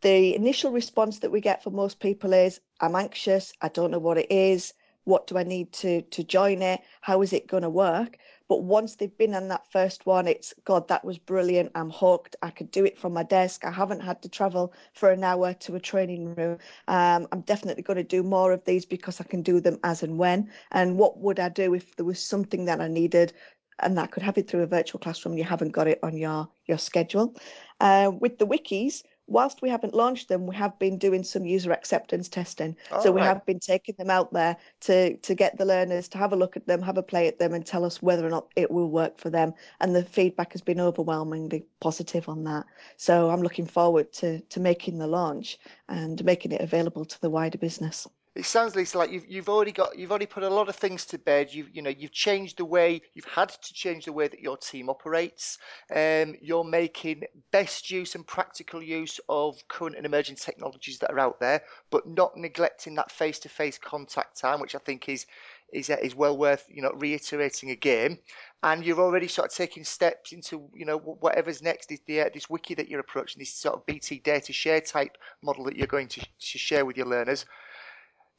the 0.00 0.34
initial 0.34 0.72
response 0.72 1.18
that 1.18 1.30
we 1.30 1.40
get 1.40 1.62
from 1.62 1.74
most 1.74 2.00
people 2.00 2.32
is 2.32 2.60
i'm 2.80 2.96
anxious. 2.96 3.52
I 3.60 3.68
don't 3.68 3.90
know 3.90 3.98
what 3.98 4.18
it 4.18 4.32
is 4.32 4.72
what 5.10 5.26
do 5.26 5.36
i 5.36 5.42
need 5.42 5.72
to 5.72 6.02
to 6.02 6.22
join 6.22 6.62
it? 6.62 6.80
How 7.00 7.20
is 7.22 7.32
it 7.32 7.48
going 7.48 7.64
to 7.64 7.68
work? 7.70 8.16
But 8.48 8.62
once 8.62 8.96
they've 8.96 9.18
been 9.22 9.34
on 9.34 9.48
that 9.48 9.70
first 9.70 10.06
one 10.06 10.26
it's 10.28 10.54
god 10.64 10.88
that 10.88 11.04
was 11.04 11.18
brilliant. 11.18 11.72
I'm 11.74 11.90
hooked. 11.90 12.36
I 12.42 12.50
could 12.50 12.70
do 12.70 12.84
it 12.84 12.98
from 12.98 13.12
my 13.12 13.24
desk. 13.24 13.64
I 13.64 13.72
haven't 13.72 14.00
had 14.08 14.22
to 14.22 14.28
travel 14.28 14.72
for 14.94 15.10
an 15.10 15.24
hour 15.24 15.52
to 15.64 15.74
a 15.74 15.80
training 15.80 16.34
room. 16.36 16.58
Um, 16.96 17.26
i'm 17.32 17.42
definitely 17.52 17.82
going 17.82 17.96
to 18.04 18.14
do 18.16 18.22
more 18.22 18.52
of 18.52 18.64
these 18.64 18.86
because 18.86 19.20
i 19.20 19.24
can 19.24 19.42
do 19.42 19.60
them 19.60 19.78
as 19.82 20.02
and 20.02 20.16
when. 20.18 20.50
And 20.70 20.96
what 20.96 21.18
would 21.18 21.40
i 21.40 21.48
do 21.48 21.74
if 21.74 21.96
there 21.96 22.06
was 22.06 22.22
something 22.22 22.64
that 22.66 22.80
i 22.80 22.88
needed 22.88 23.32
and 23.80 23.96
that 23.98 24.10
could 24.12 24.22
have 24.22 24.38
it 24.38 24.46
through 24.48 24.62
a 24.62 24.66
virtual 24.78 25.00
classroom 25.00 25.36
you 25.38 25.44
haven't 25.44 25.72
got 25.78 25.88
it 25.88 25.98
on 26.02 26.16
your 26.16 26.48
your 26.66 26.78
schedule? 26.78 27.34
Uh, 27.80 28.10
with 28.22 28.38
the 28.38 28.46
wikis 28.46 29.02
whilst 29.30 29.62
we 29.62 29.70
haven't 29.70 29.94
launched 29.94 30.28
them, 30.28 30.46
we 30.46 30.54
have 30.56 30.78
been 30.78 30.98
doing 30.98 31.22
some 31.22 31.46
user 31.46 31.72
acceptance 31.72 32.28
testing. 32.28 32.76
Oh, 32.90 33.02
so 33.02 33.12
we 33.12 33.20
right. 33.20 33.28
have 33.28 33.46
been 33.46 33.60
taking 33.60 33.94
them 33.96 34.10
out 34.10 34.32
there 34.32 34.56
to 34.80 35.16
to 35.16 35.34
get 35.34 35.56
the 35.56 35.64
learners 35.64 36.08
to 36.08 36.18
have 36.18 36.32
a 36.32 36.36
look 36.36 36.56
at 36.56 36.66
them, 36.66 36.82
have 36.82 36.98
a 36.98 37.02
play 37.02 37.28
at 37.28 37.38
them, 37.38 37.54
and 37.54 37.64
tell 37.64 37.84
us 37.84 38.02
whether 38.02 38.26
or 38.26 38.30
not 38.30 38.48
it 38.56 38.70
will 38.70 38.90
work 38.90 39.18
for 39.18 39.30
them. 39.30 39.54
And 39.80 39.94
the 39.94 40.04
feedback 40.04 40.52
has 40.52 40.62
been 40.62 40.80
overwhelmingly 40.80 41.64
positive 41.80 42.28
on 42.28 42.44
that. 42.44 42.66
So 42.96 43.30
I'm 43.30 43.42
looking 43.42 43.66
forward 43.66 44.12
to 44.14 44.40
to 44.40 44.60
making 44.60 44.98
the 44.98 45.06
launch 45.06 45.58
and 45.88 46.22
making 46.24 46.52
it 46.52 46.60
available 46.60 47.04
to 47.04 47.20
the 47.20 47.30
wider 47.30 47.58
business. 47.58 48.06
It 48.40 48.46
sounds, 48.46 48.74
Lisa, 48.74 48.96
like 48.96 49.12
you've 49.12 49.26
you've 49.28 49.50
already 49.50 49.70
got 49.70 49.98
you've 49.98 50.10
already 50.10 50.24
put 50.24 50.42
a 50.42 50.48
lot 50.48 50.70
of 50.70 50.74
things 50.74 51.04
to 51.04 51.18
bed. 51.18 51.52
You've 51.52 51.76
you 51.76 51.82
know 51.82 51.90
you've 51.90 52.10
changed 52.10 52.56
the 52.56 52.64
way 52.64 53.02
you've 53.12 53.26
had 53.26 53.50
to 53.50 53.74
change 53.74 54.06
the 54.06 54.14
way 54.14 54.28
that 54.28 54.40
your 54.40 54.56
team 54.56 54.88
operates. 54.88 55.58
Um, 55.94 56.34
you're 56.40 56.64
making 56.64 57.24
best 57.50 57.90
use 57.90 58.14
and 58.14 58.26
practical 58.26 58.82
use 58.82 59.20
of 59.28 59.58
current 59.68 59.94
and 59.94 60.06
emerging 60.06 60.36
technologies 60.36 61.00
that 61.00 61.10
are 61.10 61.18
out 61.18 61.38
there, 61.38 61.60
but 61.90 62.08
not 62.08 62.34
neglecting 62.34 62.94
that 62.94 63.12
face-to-face 63.12 63.76
contact 63.76 64.40
time, 64.40 64.58
which 64.58 64.74
I 64.74 64.78
think 64.78 65.10
is 65.10 65.26
is 65.70 65.90
uh, 65.90 65.98
is 66.00 66.14
well 66.14 66.38
worth 66.38 66.64
you 66.70 66.80
know 66.80 66.92
reiterating 66.94 67.72
again. 67.72 68.16
And 68.62 68.82
you're 68.86 69.00
already 69.00 69.28
sort 69.28 69.50
of 69.50 69.54
taking 69.54 69.84
steps 69.84 70.32
into 70.32 70.66
you 70.72 70.86
know 70.86 70.96
whatever's 70.96 71.60
next 71.60 71.92
is 71.92 72.00
the 72.06 72.22
uh, 72.22 72.30
this 72.32 72.48
wiki 72.48 72.72
that 72.76 72.88
you're 72.88 73.00
approaching, 73.00 73.38
this 73.38 73.52
sort 73.52 73.74
of 73.74 73.84
BT 73.84 74.20
Dare 74.20 74.40
to 74.40 74.52
Share 74.54 74.80
type 74.80 75.18
model 75.42 75.64
that 75.64 75.76
you're 75.76 75.86
going 75.86 76.08
to, 76.08 76.20
to 76.20 76.58
share 76.58 76.86
with 76.86 76.96
your 76.96 77.06
learners. 77.06 77.44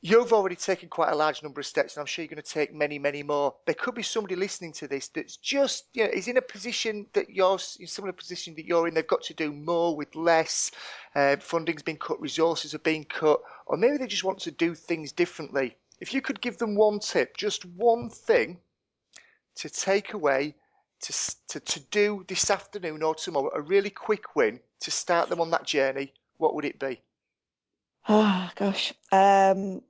You've 0.04 0.34
already 0.34 0.56
taken 0.56 0.90
quite 0.90 1.12
a 1.12 1.16
large 1.16 1.44
number 1.44 1.60
of 1.62 1.68
steps, 1.68 1.96
and 1.96 2.02
I'm 2.02 2.08
sure 2.08 2.24
you're 2.24 2.34
going 2.34 2.42
to 2.42 2.50
take 2.50 2.74
many, 2.74 2.98
many 2.98 3.22
more. 3.22 3.54
There 3.68 3.76
could 3.76 3.94
be 3.94 4.02
somebody 4.02 4.36
listening 4.36 4.74
to 4.74 4.88
this 4.88 5.10
that's 5.10 5.38
just, 5.38 5.86
you 5.94 6.04
know, 6.04 6.10
is 6.10 6.28
in 6.28 6.38
a 6.38 6.42
position 6.42 7.06
that 7.14 7.30
you're 7.30 7.60
in 7.80 7.86
similar 7.86 8.12
position 8.12 8.56
that 8.56 8.66
you're 8.66 8.88
in. 8.88 8.96
They've 8.96 9.06
got 9.06 9.22
to 9.24 9.36
do 9.36 9.54
more 9.54 9.96
with 9.96 10.16
less. 10.16 10.72
Uh, 11.14 11.36
funding's 11.38 11.84
been 11.84 11.98
cut, 11.98 12.20
resources 12.20 12.74
are 12.74 12.80
being 12.80 13.04
cut, 13.04 13.42
or 13.68 13.78
maybe 13.78 13.98
they 13.98 14.08
just 14.08 14.24
want 14.24 14.40
to 14.40 14.52
do 14.52 14.74
things 14.74 15.12
differently. 15.12 15.78
If 16.00 16.16
you 16.16 16.22
could 16.22 16.42
give 16.42 16.58
them 16.58 16.74
one 16.74 16.98
tip, 16.98 17.38
just 17.38 17.64
one 17.66 18.10
thing 18.10 18.58
to 19.58 19.70
take 19.70 20.14
away 20.14 20.56
to, 21.02 21.36
to, 21.50 21.60
to 21.60 21.80
do 21.92 22.26
this 22.28 22.50
afternoon 22.50 23.04
or 23.04 23.14
tomorrow, 23.14 23.52
a 23.54 23.62
really 23.62 23.92
quick 23.92 24.36
win 24.36 24.60
to 24.80 24.90
start 24.90 25.30
them 25.30 25.40
on 25.40 25.52
that 25.52 25.66
journey, 25.68 26.12
what 26.38 26.56
would 26.56 26.66
it 26.66 26.80
be? 26.80 27.02
Oh 28.10 28.50
gosh. 28.56 28.94
Um, 29.12 29.84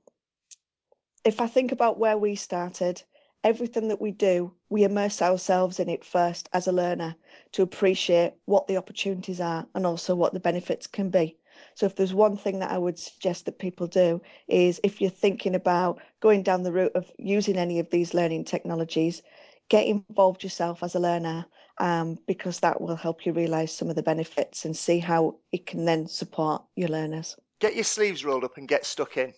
if 1.24 1.40
I 1.40 1.46
think 1.46 1.72
about 1.72 1.98
where 1.98 2.18
we 2.18 2.34
started, 2.34 3.02
everything 3.44 3.88
that 3.88 4.00
we 4.00 4.10
do, 4.10 4.52
we 4.68 4.84
immerse 4.84 5.22
ourselves 5.22 5.80
in 5.80 5.88
it 5.88 6.04
first 6.04 6.48
as 6.52 6.66
a 6.66 6.72
learner 6.72 7.14
to 7.52 7.62
appreciate 7.62 8.34
what 8.44 8.66
the 8.66 8.76
opportunities 8.76 9.40
are 9.40 9.66
and 9.74 9.86
also 9.86 10.14
what 10.14 10.32
the 10.32 10.40
benefits 10.40 10.86
can 10.86 11.10
be. 11.10 11.36
So 11.74 11.86
if 11.86 11.96
there's 11.96 12.14
one 12.14 12.36
thing 12.36 12.58
that 12.60 12.70
I 12.70 12.78
would 12.78 12.98
suggest 12.98 13.44
that 13.44 13.58
people 13.58 13.86
do 13.86 14.20
is 14.48 14.80
if 14.82 15.00
you're 15.00 15.10
thinking 15.10 15.54
about 15.54 16.00
going 16.20 16.42
down 16.42 16.62
the 16.62 16.72
route 16.72 16.92
of 16.94 17.10
using 17.18 17.56
any 17.56 17.78
of 17.78 17.90
these 17.90 18.14
learning 18.14 18.44
technologies, 18.44 19.22
get 19.68 19.86
involved 19.86 20.42
yourself 20.42 20.82
as 20.82 20.94
a 20.94 21.00
learner 21.00 21.46
um, 21.78 22.18
because 22.26 22.60
that 22.60 22.80
will 22.80 22.96
help 22.96 23.24
you 23.24 23.32
realize 23.32 23.74
some 23.74 23.88
of 23.88 23.96
the 23.96 24.02
benefits 24.02 24.64
and 24.64 24.76
see 24.76 24.98
how 24.98 25.36
it 25.52 25.66
can 25.66 25.84
then 25.84 26.06
support 26.06 26.62
your 26.76 26.88
learners. 26.88 27.36
Get 27.60 27.74
your 27.74 27.84
sleeves 27.84 28.24
rolled 28.24 28.44
up 28.44 28.56
and 28.56 28.68
get 28.68 28.84
stuck 28.84 29.16
in. 29.16 29.32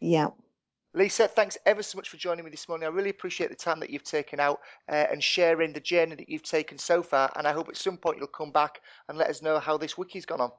Yeah. 0.00 0.28
Lisa, 0.94 1.26
thanks 1.26 1.56
ever 1.64 1.82
so 1.82 1.96
much 1.96 2.10
for 2.10 2.18
joining 2.18 2.44
me 2.44 2.50
this 2.50 2.68
morning. 2.68 2.86
I 2.86 2.90
really 2.90 3.10
appreciate 3.10 3.48
the 3.48 3.56
time 3.56 3.80
that 3.80 3.88
you've 3.90 4.04
taken 4.04 4.38
out 4.38 4.60
uh, 4.90 5.06
and 5.10 5.22
sharing 5.22 5.72
the 5.72 5.80
journey 5.80 6.14
that 6.16 6.28
you've 6.28 6.42
taken 6.42 6.76
so 6.78 7.02
far. 7.02 7.32
And 7.36 7.46
I 7.46 7.52
hope 7.52 7.68
at 7.68 7.76
some 7.76 7.96
point 7.96 8.18
you'll 8.18 8.26
come 8.26 8.52
back 8.52 8.80
and 9.08 9.16
let 9.16 9.30
us 9.30 9.40
know 9.40 9.58
how 9.58 9.78
this 9.78 9.96
wiki's 9.96 10.26
gone 10.26 10.40
on. 10.40 10.50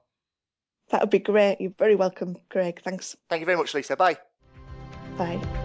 That 0.90 1.02
would 1.02 1.12
be 1.12 1.20
great. 1.20 1.62
You're 1.62 1.72
very 1.78 1.96
welcome, 1.96 2.36
Greg. 2.50 2.82
Thanks. 2.84 3.16
Thank 3.30 3.42
you 3.42 3.46
very 3.46 3.58
much, 3.58 3.74
Lisa. 3.74 3.96
Bye. 3.96 4.18
Bye. 5.18 5.63